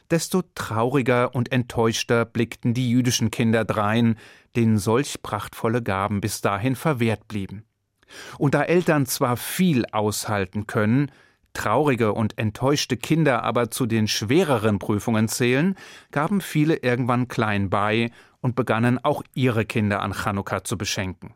desto 0.10 0.44
trauriger 0.56 1.34
und 1.34 1.52
enttäuschter 1.52 2.26
blickten 2.26 2.74
die 2.74 2.90
jüdischen 2.90 3.32
Kinder 3.32 3.66
drein, 3.66 4.18
denen 4.56 4.78
solch 4.78 5.22
prachtvolle 5.24 5.82
Gaben 5.82 6.22
bis 6.22 6.42
dahin 6.42 6.76
verwehrt 6.76 7.28
blieben. 7.28 7.64
Und 8.38 8.54
da 8.54 8.64
Eltern 8.64 9.06
zwar 9.06 9.38
viel 9.38 9.86
aushalten 9.92 10.68
können, 10.68 11.12
traurige 11.54 12.14
und 12.14 12.38
enttäuschte 12.38 12.98
Kinder 12.98 13.44
aber 13.44 13.72
zu 13.72 13.86
den 13.86 14.08
schwereren 14.08 14.80
Prüfungen 14.80 15.28
zählen, 15.28 15.76
gaben 16.12 16.42
viele 16.42 16.78
irgendwann 16.78 17.28
klein 17.28 17.70
bei 17.70 18.12
und 18.42 18.56
begannen 18.56 19.00
auch 19.04 19.24
ihre 19.34 19.66
Kinder 19.66 20.02
an 20.02 20.14
Chanukka 20.14 20.64
zu 20.64 20.78
beschenken. 20.78 21.34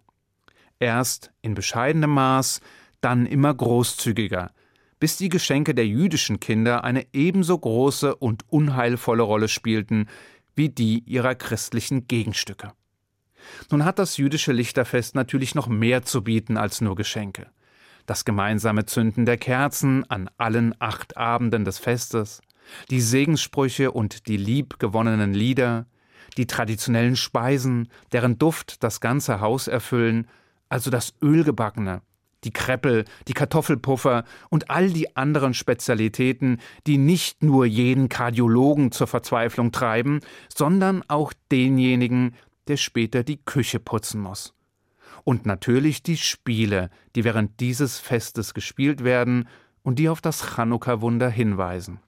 Erst 0.79 1.31
in 1.41 1.53
bescheidenem 1.53 2.11
Maß, 2.11 2.61
dann 3.01 3.25
immer 3.25 3.53
großzügiger, 3.53 4.51
bis 4.99 5.17
die 5.17 5.29
Geschenke 5.29 5.75
der 5.75 5.87
jüdischen 5.87 6.39
Kinder 6.39 6.83
eine 6.83 7.05
ebenso 7.13 7.57
große 7.57 8.15
und 8.15 8.43
unheilvolle 8.49 9.23
Rolle 9.23 9.47
spielten 9.47 10.07
wie 10.55 10.69
die 10.69 10.99
ihrer 11.05 11.35
christlichen 11.35 12.07
Gegenstücke. 12.07 12.71
Nun 13.71 13.85
hat 13.85 13.99
das 13.99 14.17
jüdische 14.17 14.51
Lichterfest 14.51 15.15
natürlich 15.15 15.55
noch 15.55 15.67
mehr 15.67 16.03
zu 16.03 16.23
bieten 16.23 16.57
als 16.57 16.81
nur 16.81 16.95
Geschenke. 16.95 17.47
Das 18.05 18.25
gemeinsame 18.25 18.85
Zünden 18.85 19.25
der 19.25 19.37
Kerzen 19.37 20.09
an 20.09 20.29
allen 20.37 20.75
acht 20.79 21.17
Abenden 21.17 21.65
des 21.65 21.79
Festes, 21.79 22.41
die 22.89 23.01
Segenssprüche 23.01 23.91
und 23.91 24.27
die 24.27 24.37
liebgewonnenen 24.37 25.33
Lieder, 25.33 25.85
die 26.37 26.47
traditionellen 26.47 27.15
Speisen, 27.15 27.89
deren 28.11 28.37
Duft 28.37 28.83
das 28.83 28.99
ganze 28.99 29.39
Haus 29.39 29.67
erfüllen, 29.67 30.27
also 30.69 30.89
das 30.89 31.13
Ölgebackene, 31.21 32.01
die 32.43 32.51
Kreppel, 32.51 33.05
die 33.27 33.33
Kartoffelpuffer 33.33 34.23
und 34.49 34.69
all 34.69 34.91
die 34.91 35.15
anderen 35.15 35.53
Spezialitäten, 35.53 36.59
die 36.85 36.97
nicht 36.97 37.43
nur 37.43 37.65
jeden 37.65 38.09
Kardiologen 38.09 38.91
zur 38.91 39.07
Verzweiflung 39.07 39.71
treiben, 39.71 40.19
sondern 40.53 41.03
auch 41.07 41.33
denjenigen, 41.51 42.35
der 42.67 42.77
später 42.77 43.23
die 43.23 43.37
Küche 43.37 43.79
putzen 43.79 44.21
muss. 44.21 44.53
Und 45.23 45.45
natürlich 45.45 46.03
die 46.03 46.17
Spiele, 46.17 46.89
die 47.15 47.23
während 47.23 47.59
dieses 47.59 47.99
Festes 47.99 48.53
gespielt 48.53 49.03
werden 49.03 49.47
und 49.83 49.99
die 49.99 50.09
auf 50.09 50.21
das 50.21 50.55
Chanukka-Wunder 50.55 51.29
hinweisen. 51.29 51.99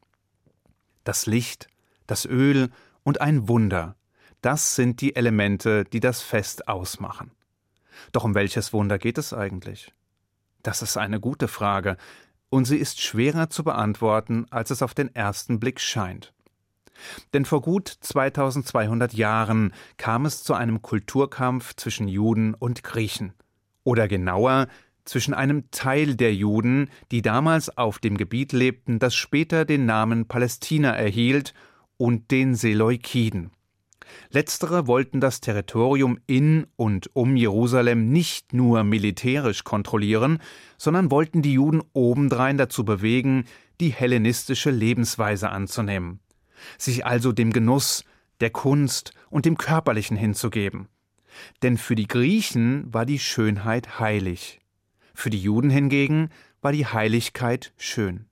Das 1.03 1.25
Licht, 1.25 1.67
das 2.05 2.25
Öl 2.25 2.69
und 3.03 3.21
ein 3.21 3.47
Wunder, 3.47 3.95
das 4.41 4.75
sind 4.75 5.01
die 5.01 5.15
Elemente, 5.15 5.83
die 5.85 5.99
das 5.99 6.21
Fest 6.21 6.67
ausmachen. 6.67 7.31
Doch 8.11 8.23
um 8.23 8.35
welches 8.35 8.73
Wunder 8.73 8.99
geht 8.99 9.17
es 9.17 9.33
eigentlich? 9.33 9.93
Das 10.63 10.81
ist 10.81 10.97
eine 10.97 11.19
gute 11.19 11.47
Frage, 11.47 11.97
und 12.49 12.65
sie 12.65 12.77
ist 12.77 13.01
schwerer 13.01 13.49
zu 13.49 13.63
beantworten, 13.63 14.45
als 14.49 14.69
es 14.71 14.81
auf 14.81 14.93
den 14.93 15.13
ersten 15.13 15.59
Blick 15.59 15.79
scheint. 15.79 16.33
Denn 17.33 17.45
vor 17.45 17.61
gut 17.61 17.87
2200 17.87 19.13
Jahren 19.13 19.73
kam 19.97 20.25
es 20.25 20.43
zu 20.43 20.53
einem 20.53 20.81
Kulturkampf 20.81 21.75
zwischen 21.75 22.07
Juden 22.07 22.53
und 22.53 22.83
Griechen. 22.83 23.33
Oder 23.83 24.07
genauer, 24.07 24.67
zwischen 25.07 25.33
einem 25.33 25.71
Teil 25.71 26.15
der 26.15 26.35
Juden, 26.35 26.89
die 27.11 27.21
damals 27.21 27.75
auf 27.77 27.99
dem 27.99 28.17
Gebiet 28.17 28.51
lebten, 28.51 28.99
das 28.99 29.15
später 29.15 29.65
den 29.65 29.85
Namen 29.85 30.27
Palästina 30.27 30.91
erhielt, 30.91 31.53
und 31.97 32.29
den 32.29 32.53
Seleukiden. 32.53 33.49
Letztere 34.29 34.85
wollten 34.85 35.19
das 35.19 35.41
Territorium 35.41 36.19
in 36.27 36.67
und 36.75 37.09
um 37.13 37.35
Jerusalem 37.35 38.11
nicht 38.11 38.53
nur 38.53 38.83
militärisch 38.83 39.63
kontrollieren, 39.63 40.39
sondern 40.77 41.09
wollten 41.09 41.41
die 41.41 41.53
Juden 41.53 41.81
obendrein 41.93 42.57
dazu 42.57 42.85
bewegen, 42.85 43.45
die 43.79 43.89
hellenistische 43.89 44.69
Lebensweise 44.69 45.49
anzunehmen 45.49 46.19
sich 46.77 47.05
also 47.05 47.31
dem 47.31 47.53
Genuss, 47.53 48.03
der 48.39 48.49
Kunst 48.49 49.11
und 49.29 49.45
dem 49.45 49.57
Körperlichen 49.57 50.17
hinzugeben. 50.17 50.87
Denn 51.61 51.77
für 51.77 51.95
die 51.95 52.07
Griechen 52.07 52.91
war 52.93 53.05
die 53.05 53.19
Schönheit 53.19 53.99
heilig, 53.99 54.59
für 55.13 55.29
die 55.29 55.41
Juden 55.41 55.69
hingegen 55.69 56.29
war 56.61 56.71
die 56.71 56.85
Heiligkeit 56.85 57.73
schön. 57.77 58.25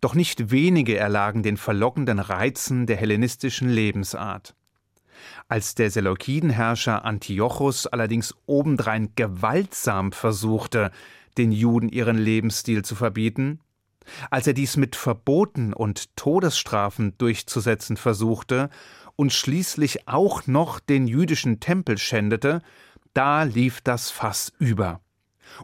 Doch 0.00 0.14
nicht 0.14 0.50
wenige 0.50 0.96
erlagen 0.96 1.42
den 1.42 1.56
verlockenden 1.56 2.18
Reizen 2.18 2.86
der 2.86 2.96
hellenistischen 2.96 3.68
Lebensart. 3.68 4.54
Als 5.48 5.74
der 5.74 5.90
Seleukidenherrscher 5.90 7.04
Antiochus 7.04 7.86
allerdings 7.86 8.34
obendrein 8.46 9.12
gewaltsam 9.16 10.12
versuchte, 10.12 10.90
den 11.38 11.52
Juden 11.52 11.88
ihren 11.88 12.18
Lebensstil 12.18 12.84
zu 12.84 12.94
verbieten, 12.94 13.60
als 14.30 14.46
er 14.46 14.52
dies 14.52 14.76
mit 14.76 14.96
Verboten 14.96 15.72
und 15.72 16.16
Todesstrafen 16.16 17.16
durchzusetzen 17.18 17.96
versuchte 17.96 18.70
und 19.16 19.32
schließlich 19.32 20.08
auch 20.08 20.46
noch 20.46 20.80
den 20.80 21.06
jüdischen 21.06 21.60
Tempel 21.60 21.98
schändete, 21.98 22.62
da 23.14 23.44
lief 23.44 23.80
das 23.80 24.10
Fass 24.10 24.52
über. 24.58 25.00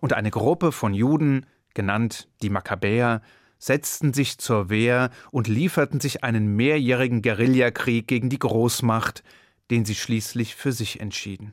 Und 0.00 0.12
eine 0.12 0.30
Gruppe 0.30 0.72
von 0.72 0.94
Juden, 0.94 1.46
genannt 1.74 2.28
die 2.40 2.50
Makkabäer, 2.50 3.20
setzten 3.58 4.12
sich 4.12 4.38
zur 4.38 4.70
Wehr 4.70 5.10
und 5.30 5.48
lieferten 5.48 6.00
sich 6.00 6.24
einen 6.24 6.56
mehrjährigen 6.56 7.22
Guerillakrieg 7.22 8.08
gegen 8.08 8.28
die 8.28 8.38
Großmacht, 8.38 9.22
den 9.70 9.84
sie 9.84 9.94
schließlich 9.94 10.56
für 10.56 10.72
sich 10.72 11.00
entschieden. 11.00 11.52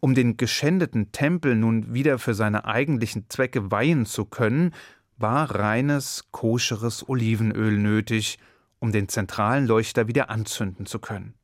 Um 0.00 0.14
den 0.14 0.36
geschändeten 0.36 1.12
Tempel 1.12 1.54
nun 1.54 1.92
wieder 1.92 2.18
für 2.18 2.34
seine 2.34 2.64
eigentlichen 2.64 3.26
Zwecke 3.28 3.70
weihen 3.70 4.06
zu 4.06 4.24
können, 4.24 4.72
war 5.18 5.54
reines, 5.54 6.24
koscheres 6.30 7.08
Olivenöl 7.08 7.76
nötig, 7.76 8.38
um 8.78 8.92
den 8.92 9.08
zentralen 9.08 9.66
Leuchter 9.66 10.08
wieder 10.08 10.30
anzünden 10.30 10.86
zu 10.86 10.98
können. 10.98 11.34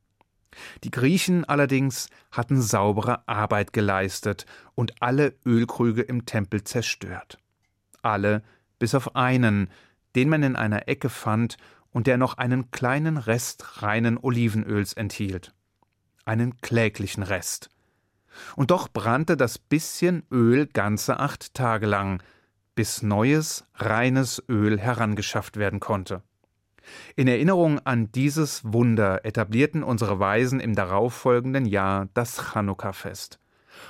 Die 0.84 0.90
Griechen 0.90 1.44
allerdings 1.44 2.08
hatten 2.30 2.62
saubere 2.62 3.26
Arbeit 3.26 3.72
geleistet 3.72 4.46
und 4.74 5.02
alle 5.02 5.34
Ölkrüge 5.44 6.02
im 6.02 6.26
Tempel 6.26 6.62
zerstört. 6.62 7.38
Alle 8.02 8.42
bis 8.78 8.94
auf 8.94 9.16
einen, 9.16 9.68
den 10.14 10.28
man 10.28 10.42
in 10.42 10.56
einer 10.56 10.88
Ecke 10.88 11.08
fand 11.08 11.56
und 11.90 12.06
der 12.06 12.18
noch 12.18 12.38
einen 12.38 12.70
kleinen 12.70 13.16
Rest 13.16 13.82
reinen 13.82 14.18
Olivenöls 14.18 14.92
enthielt. 14.92 15.52
Einen 16.24 16.58
kläglichen 16.58 17.22
Rest. 17.22 17.70
Und 18.56 18.70
doch 18.70 18.88
brannte 18.88 19.36
das 19.36 19.58
bisschen 19.58 20.24
Öl 20.30 20.66
ganze 20.66 21.20
acht 21.20 21.54
Tage 21.54 21.86
lang, 21.86 22.22
bis 22.74 23.02
neues, 23.02 23.64
reines 23.74 24.42
Öl 24.48 24.78
herangeschafft 24.78 25.56
werden 25.56 25.80
konnte. 25.80 26.22
In 27.16 27.28
Erinnerung 27.28 27.78
an 27.80 28.10
dieses 28.12 28.62
Wunder 28.64 29.24
etablierten 29.24 29.82
unsere 29.82 30.18
Weisen 30.18 30.60
im 30.60 30.74
darauffolgenden 30.74 31.66
Jahr 31.66 32.08
das 32.14 32.52
Chanukka-Fest. 32.52 33.38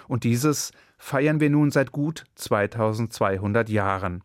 Und 0.08 0.24
dieses 0.24 0.72
feiern 0.96 1.40
wir 1.40 1.50
nun 1.50 1.70
seit 1.70 1.92
gut 1.92 2.24
2200 2.36 3.68
Jahren. 3.68 4.22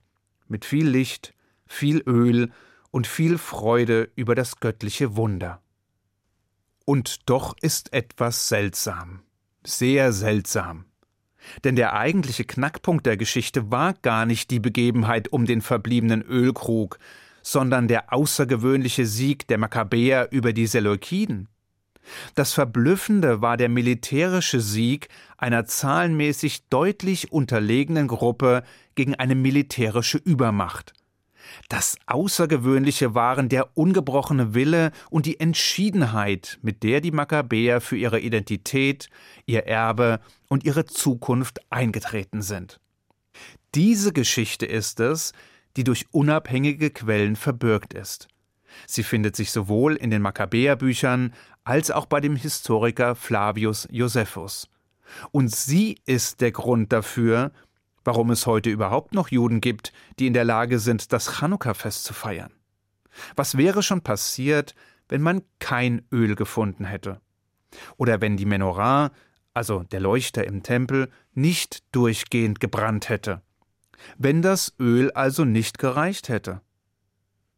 Mit 0.48 0.66
viel 0.66 0.88
Licht, 0.88 1.34
viel 1.66 2.02
Öl 2.06 2.52
und 2.92 3.08
viel 3.08 3.38
Freude 3.38 4.10
über 4.16 4.36
das 4.36 4.60
göttliche 4.60 5.16
Wunder. 5.16 5.62
Und 6.86 7.30
doch 7.30 7.56
ist 7.62 7.94
etwas 7.94 8.50
seltsam. 8.50 9.22
Sehr 9.64 10.12
seltsam. 10.12 10.86
Denn 11.64 11.76
der 11.76 11.94
eigentliche 11.94 12.46
Knackpunkt 12.46 13.06
der 13.06 13.18
Geschichte 13.18 13.72
war 13.72 13.94
gar 14.02 14.26
nicht 14.26 14.52
die 14.52 14.60
Begebenheit 14.60 15.32
um 15.32 15.46
den 15.46 15.62
verbliebenen 15.62 16.22
Ölkrug, 16.22 17.00
sondern 17.42 17.88
der 17.88 18.14
außergewöhnliche 18.14 19.06
Sieg 19.06 19.48
der 19.48 19.58
Makkabäer 19.58 20.30
über 20.32 20.54
die 20.54 20.68
Seleukiden. 20.68 21.48
Das 22.36 22.54
Verblüffende 22.54 23.42
war 23.42 23.58
der 23.58 23.70
militärische 23.70 24.60
Sieg 24.60 25.10
einer 25.38 25.66
zahlenmäßig 25.66 26.68
deutlich 26.70 27.32
unterlegenen 27.32 28.08
Gruppe 28.08 28.64
gegen 28.96 29.16
eine 29.16 29.36
militärische 29.36 30.18
Übermacht. 30.18 30.94
Das 31.68 31.98
Außergewöhnliche 32.06 33.16
waren 33.16 33.50
der 33.50 33.78
ungebrochene 33.78 34.54
Wille 34.54 34.92
und 35.10 35.26
die 35.26 35.40
Entschiedenheit, 35.40 36.60
mit 36.62 36.84
der 36.84 37.02
die 37.02 37.12
Makkabäer 37.12 37.82
für 37.82 37.98
ihre 37.98 38.20
Identität, 38.20 39.10
ihr 39.46 39.66
Erbe 39.66 40.20
und 40.48 40.64
ihre 40.64 40.86
Zukunft 40.86 41.60
eingetreten 41.70 42.42
sind. 42.42 42.80
Diese 43.76 44.14
Geschichte 44.14 44.66
ist 44.66 45.00
es, 45.00 45.34
die 45.78 45.84
durch 45.84 46.08
unabhängige 46.12 46.90
Quellen 46.90 47.36
verbürgt 47.36 47.94
ist. 47.94 48.28
Sie 48.88 49.04
findet 49.04 49.36
sich 49.36 49.52
sowohl 49.52 49.96
in 49.96 50.10
den 50.10 50.22
Makkabäerbüchern 50.22 51.34
als 51.64 51.92
auch 51.92 52.06
bei 52.06 52.20
dem 52.20 52.36
Historiker 52.36 53.16
Flavius 53.16 53.88
Josephus. 53.92 54.70
Und 55.32 55.54
sie 55.54 55.98
ist 56.06 56.42
der 56.42 56.52
Grund 56.52 56.94
dafür, 56.94 57.52
warum 58.10 58.32
es 58.32 58.48
heute 58.48 58.72
überhaupt 58.72 59.14
noch 59.14 59.28
Juden 59.28 59.62
gibt, 59.62 59.94
die 60.18 60.26
in 60.26 60.34
der 60.34 60.44
Lage 60.44 60.80
sind, 60.80 61.14
das 61.14 61.28
Chanukka-Fest 61.28 62.06
zu 62.06 62.16
feiern. 62.16 62.52
Was 63.36 63.56
wäre 63.56 63.84
schon 63.84 64.02
passiert, 64.02 64.74
wenn 65.10 65.22
man 65.22 65.44
kein 65.60 66.02
Öl 66.12 66.34
gefunden 66.34 66.86
hätte? 66.86 67.22
Oder 67.98 68.20
wenn 68.20 68.36
die 68.36 68.48
Menorah, 68.48 69.12
also 69.54 69.84
der 69.84 70.00
Leuchter 70.00 70.44
im 70.44 70.64
Tempel, 70.64 71.12
nicht 71.36 71.84
durchgehend 71.92 72.60
gebrannt 72.60 73.10
hätte? 73.10 73.44
Wenn 74.18 74.42
das 74.42 74.74
Öl 74.80 75.12
also 75.12 75.46
nicht 75.46 75.78
gereicht 75.78 76.30
hätte? 76.30 76.62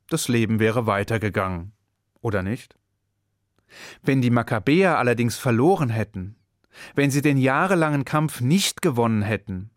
Das 0.09 0.27
Leben 0.27 0.59
wäre 0.59 0.85
weitergegangen, 0.85 1.71
oder 2.19 2.43
nicht? 2.43 2.75
Wenn 4.03 4.21
die 4.21 4.31
Makkabäer 4.31 4.97
allerdings 4.97 5.37
verloren 5.37 5.87
hätten, 5.87 6.35
wenn 6.93 7.09
sie 7.09 7.21
den 7.21 7.37
jahrelangen 7.37 8.03
Kampf 8.03 8.41
nicht 8.41 8.81
gewonnen 8.81 9.21
hätten, 9.21 9.70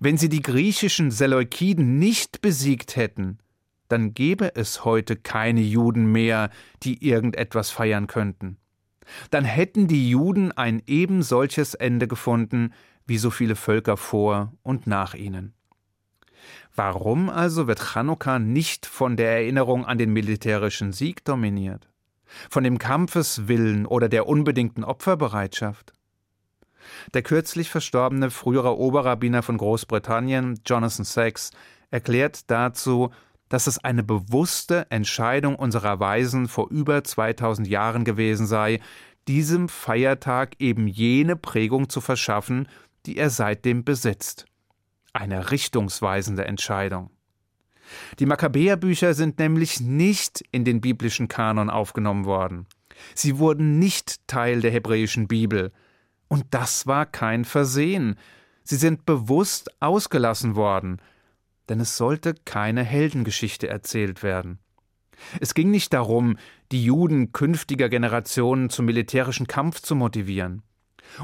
wenn 0.00 0.16
sie 0.16 0.28
die 0.28 0.42
griechischen 0.42 1.10
Seleukiden 1.10 1.98
nicht 1.98 2.40
besiegt 2.40 2.96
hätten, 2.96 3.38
dann 3.88 4.14
gäbe 4.14 4.56
es 4.56 4.84
heute 4.84 5.16
keine 5.16 5.60
Juden 5.60 6.10
mehr, 6.10 6.50
die 6.82 7.06
irgendetwas 7.06 7.70
feiern 7.70 8.06
könnten. 8.06 8.56
Dann 9.30 9.44
hätten 9.44 9.86
die 9.86 10.08
Juden 10.08 10.52
ein 10.52 10.82
eben 10.86 11.22
solches 11.22 11.74
Ende 11.74 12.08
gefunden 12.08 12.72
wie 13.06 13.18
so 13.18 13.30
viele 13.30 13.54
Völker 13.54 13.96
vor 13.96 14.52
und 14.62 14.86
nach 14.86 15.14
ihnen. 15.14 15.52
Warum 16.74 17.28
also 17.28 17.66
wird 17.66 17.80
Chanukka 17.80 18.38
nicht 18.38 18.86
von 18.86 19.16
der 19.16 19.32
Erinnerung 19.32 19.84
an 19.84 19.98
den 19.98 20.12
militärischen 20.12 20.92
Sieg 20.92 21.24
dominiert? 21.24 21.88
Von 22.50 22.64
dem 22.64 22.78
Kampfeswillen 22.78 23.86
oder 23.86 24.08
der 24.08 24.26
unbedingten 24.26 24.82
Opferbereitschaft? 24.82 25.92
Der 27.12 27.22
kürzlich 27.22 27.70
verstorbene 27.70 28.30
frühere 28.30 28.78
Oberrabbiner 28.78 29.42
von 29.42 29.56
Großbritannien, 29.56 30.60
Jonathan 30.66 31.04
Sachs, 31.04 31.50
erklärt 31.90 32.50
dazu, 32.50 33.10
dass 33.48 33.66
es 33.66 33.78
eine 33.82 34.02
bewusste 34.02 34.86
Entscheidung 34.90 35.56
unserer 35.56 36.00
Weisen 36.00 36.48
vor 36.48 36.70
über 36.70 37.04
2000 37.04 37.68
Jahren 37.68 38.04
gewesen 38.04 38.46
sei, 38.46 38.80
diesem 39.28 39.68
Feiertag 39.68 40.56
eben 40.58 40.86
jene 40.86 41.36
Prägung 41.36 41.88
zu 41.88 42.00
verschaffen, 42.00 42.68
die 43.06 43.16
er 43.16 43.30
seitdem 43.30 43.84
besitzt. 43.84 44.46
Eine 45.12 45.50
richtungsweisende 45.50 46.44
Entscheidung. 46.46 47.10
Die 48.18 48.26
Makkabäerbücher 48.26 49.14
sind 49.14 49.38
nämlich 49.38 49.80
nicht 49.80 50.44
in 50.50 50.64
den 50.64 50.80
biblischen 50.80 51.28
Kanon 51.28 51.70
aufgenommen 51.70 52.24
worden. 52.24 52.66
Sie 53.14 53.38
wurden 53.38 53.78
nicht 53.78 54.26
Teil 54.26 54.60
der 54.60 54.70
hebräischen 54.70 55.28
Bibel, 55.28 55.72
und 56.28 56.46
das 56.50 56.86
war 56.86 57.06
kein 57.06 57.44
Versehen. 57.44 58.16
Sie 58.62 58.76
sind 58.76 59.06
bewusst 59.06 59.70
ausgelassen 59.80 60.56
worden, 60.56 61.00
denn 61.68 61.80
es 61.80 61.96
sollte 61.96 62.34
keine 62.44 62.82
Heldengeschichte 62.82 63.68
erzählt 63.68 64.22
werden. 64.22 64.58
Es 65.40 65.54
ging 65.54 65.70
nicht 65.70 65.92
darum, 65.92 66.36
die 66.72 66.84
Juden 66.84 67.32
künftiger 67.32 67.88
Generationen 67.88 68.70
zum 68.70 68.86
militärischen 68.86 69.46
Kampf 69.46 69.80
zu 69.80 69.94
motivieren. 69.94 70.62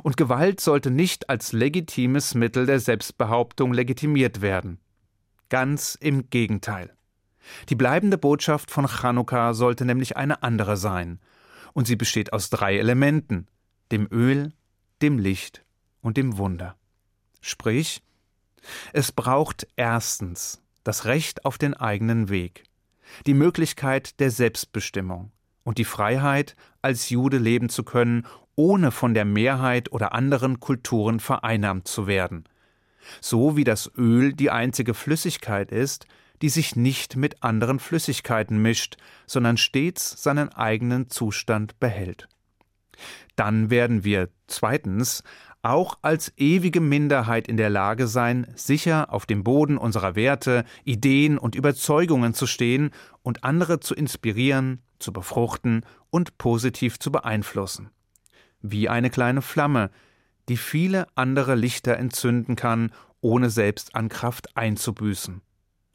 Und 0.03 0.17
Gewalt 0.17 0.61
sollte 0.61 0.91
nicht 0.91 1.29
als 1.31 1.53
legitimes 1.53 2.35
Mittel 2.35 2.67
der 2.67 2.81
Selbstbehauptung 2.81 3.73
legitimiert 3.73 4.41
werden. 4.41 4.79
Ganz 5.49 5.97
im 6.01 6.31
Gegenteil. 6.31 6.95
Die 7.69 7.75
bleibende 7.75 8.19
Botschaft 8.19 8.71
von 8.71 8.87
Chanukka 8.87 9.55
sollte 9.55 9.85
nämlich 9.85 10.17
eine 10.17 10.43
andere 10.43 10.77
sein, 10.77 11.19
und 11.73 11.87
sie 11.87 11.97
besteht 11.97 12.33
aus 12.33 12.51
drei 12.51 12.79
Elementen 12.79 13.47
dem 13.91 14.07
Öl, 14.11 14.53
dem 15.03 15.19
Licht 15.19 15.65
und 16.03 16.17
dem 16.17 16.37
Wunder. 16.37 16.77
Sprich, 17.41 18.03
es 18.93 19.13
braucht 19.13 19.67
erstens 19.77 20.63
das 20.85 21.05
Recht 21.07 21.45
auf 21.45 21.59
den 21.59 21.75
eigenen 21.75 22.29
Weg, 22.29 22.65
die 23.27 23.35
Möglichkeit 23.35 24.21
der 24.21 24.31
Selbstbestimmung 24.31 25.33
und 25.65 25.79
die 25.79 25.85
Freiheit, 25.85 26.57
als 26.83 27.09
Jude 27.11 27.39
leben 27.39 27.69
zu 27.69 27.83
können, 27.83 28.27
ohne 28.57 28.91
von 28.91 29.15
der 29.15 29.25
Mehrheit 29.25 29.93
oder 29.93 30.13
anderen 30.13 30.61
Kulturen 30.61 31.21
vereinnahmt 31.21 31.89
zu 31.89 32.07
werden, 32.07 32.45
so 33.21 33.57
wie 33.57 33.65
das 33.65 33.91
Öl 33.97 34.35
die 34.35 34.51
einzige 34.51 34.95
Flüssigkeit 34.95 35.73
ist, 35.73 36.07
die 36.43 36.49
sich 36.49 36.77
nicht 36.77 37.17
mit 37.17 37.43
anderen 37.43 37.79
Flüssigkeiten 37.79 38.61
mischt, 38.61 38.97
sondern 39.27 39.57
stets 39.57 40.23
seinen 40.23 40.51
eigenen 40.51 41.11
Zustand 41.11 41.79
behält 41.81 42.29
dann 43.37 43.71
werden 43.71 44.05
wir 44.05 44.29
zweitens 44.47 45.23
auch 45.63 45.99
als 46.03 46.33
ewige 46.37 46.81
Minderheit 46.81 47.47
in 47.47 47.57
der 47.57 47.71
Lage 47.71 48.07
sein, 48.07 48.47
sicher 48.55 49.13
auf 49.13 49.27
dem 49.27 49.45
Boden 49.45 49.77
unserer 49.77 50.17
Werte, 50.17 50.65
Ideen 50.85 51.37
und 51.39 51.55
Überzeugungen 51.55 52.33
zu 52.33 52.47
stehen 52.47 52.91
und 53.23 53.45
andere 53.45 53.81
zu 53.81 53.95
inspirieren, 53.95 54.83
zu 54.99 55.13
befruchten 55.13 55.85
und 56.11 56.39
positiv 56.39 56.99
zu 56.99 57.13
beeinflussen. 57.13 57.91
Wie 58.63 58.89
eine 58.89 59.11
kleine 59.11 59.43
Flamme, 59.43 59.91
die 60.49 60.57
viele 60.57 61.07
andere 61.15 61.55
Lichter 61.55 61.97
entzünden 61.97 62.57
kann, 62.57 62.93
ohne 63.21 63.51
selbst 63.51 63.95
an 63.95 64.09
Kraft 64.09 64.57
einzubüßen. 64.57 65.43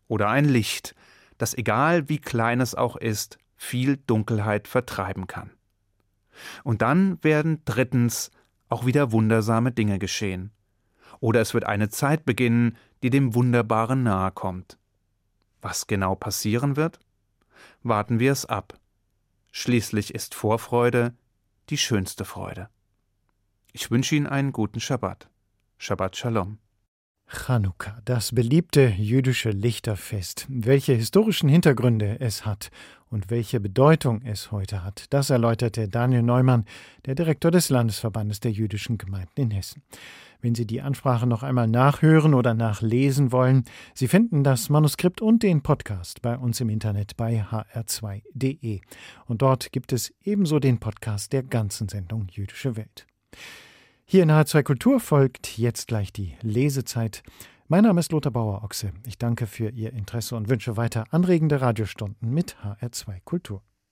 Oder 0.08 0.30
ein 0.30 0.46
Licht, 0.46 0.96
das 1.38 1.56
egal 1.56 2.08
wie 2.08 2.20
klein 2.20 2.62
es 2.62 2.76
auch 2.76 2.96
ist, 2.96 3.40
viel 3.56 3.98
Dunkelheit 3.98 4.68
vertreiben 4.68 5.28
kann. 5.28 5.55
Und 6.64 6.82
dann 6.82 7.24
werden 7.24 7.62
drittens 7.66 8.32
auch 8.70 8.86
wieder 8.86 9.12
wundersame 9.12 9.72
Dinge 9.72 10.00
geschehen. 10.00 10.52
Oder 11.20 11.42
es 11.42 11.54
wird 11.54 11.66
eine 11.66 11.90
Zeit 11.90 12.26
beginnen, 12.26 12.78
die 13.04 13.10
dem 13.10 13.36
Wunderbaren 13.36 14.04
nahe 14.04 14.32
kommt. 14.32 14.78
Was 15.62 15.88
genau 15.88 16.16
passieren 16.16 16.76
wird? 16.76 17.00
Warten 17.84 18.20
wir 18.20 18.32
es 18.32 18.46
ab. 18.46 18.80
Schließlich 19.52 20.14
ist 20.14 20.36
Vorfreude 20.36 21.14
die 21.70 21.78
schönste 21.78 22.26
Freude. 22.26 22.70
Ich 23.72 23.92
wünsche 23.92 24.16
Ihnen 24.16 24.28
einen 24.28 24.52
guten 24.54 24.80
Schabbat. 24.80 25.30
Shabbat 25.78 26.16
Shalom. 26.16 26.60
Chanukka, 27.28 28.02
das 28.06 28.36
beliebte 28.36 28.88
jüdische 28.88 29.50
Lichterfest. 29.50 30.46
Welche 30.48 30.94
historischen 30.94 31.50
Hintergründe 31.50 32.20
es 32.20 32.46
hat 32.46 32.70
und 33.16 33.30
welche 33.30 33.62
Bedeutung 33.62 34.22
es 34.24 34.52
heute 34.52 34.84
hat, 34.84 35.06
das 35.12 35.30
erläuterte 35.30 35.88
Daniel 35.88 36.22
Neumann, 36.22 36.66
der 37.06 37.16
Direktor 37.16 37.50
des 37.50 37.70
Landesverbandes 37.70 38.42
der 38.42 38.52
jüdischen 38.52 38.98
Gemeinden 38.98 39.40
in 39.40 39.52
Hessen. 39.52 39.84
Wenn 40.42 40.54
Sie 40.54 40.68
die 40.68 40.82
Ansprache 40.82 41.26
noch 41.26 41.42
einmal 41.42 41.70
nachhören 41.70 42.34
oder 42.34 42.54
nachlesen 42.54 43.32
wollen, 43.32 43.64
Sie 43.94 44.10
finden 44.10 44.44
das 44.44 44.68
Manuskript 44.68 45.22
und 45.22 45.44
den 45.44 45.64
Podcast 45.64 46.22
bei 46.22 46.38
uns 46.38 46.60
im 46.60 46.68
Internet 46.68 47.16
bei 47.16 47.42
hr2.de. 47.42 48.82
Und 49.28 49.42
dort 49.42 49.72
gibt 49.72 49.94
es 49.94 50.14
ebenso 50.26 50.60
den 50.60 50.82
Podcast 50.82 51.32
der 51.32 51.44
ganzen 51.44 51.88
Sendung 51.88 52.28
Jüdische 52.30 52.76
Welt. 52.76 53.08
Hier 54.04 54.24
in 54.24 54.30
H2 54.30 54.62
Kultur 54.64 55.00
folgt 55.00 55.58
jetzt 55.58 55.88
gleich 55.88 56.12
die 56.12 56.36
Lesezeit. 56.42 57.24
Mein 57.68 57.84
Name 57.84 58.00
ist 58.00 58.12
Lothar 58.12 58.32
Bauer-Ochse. 58.32 58.92
Ich 59.08 59.18
danke 59.18 59.48
für 59.48 59.70
Ihr 59.70 59.92
Interesse 59.92 60.36
und 60.36 60.50
wünsche 60.50 60.78
weiter 60.78 61.06
anregende 61.10 61.62
Radiostunden 61.62 62.32
mit 62.32 62.58
HR2 62.64 63.22
Kultur. 63.26 63.64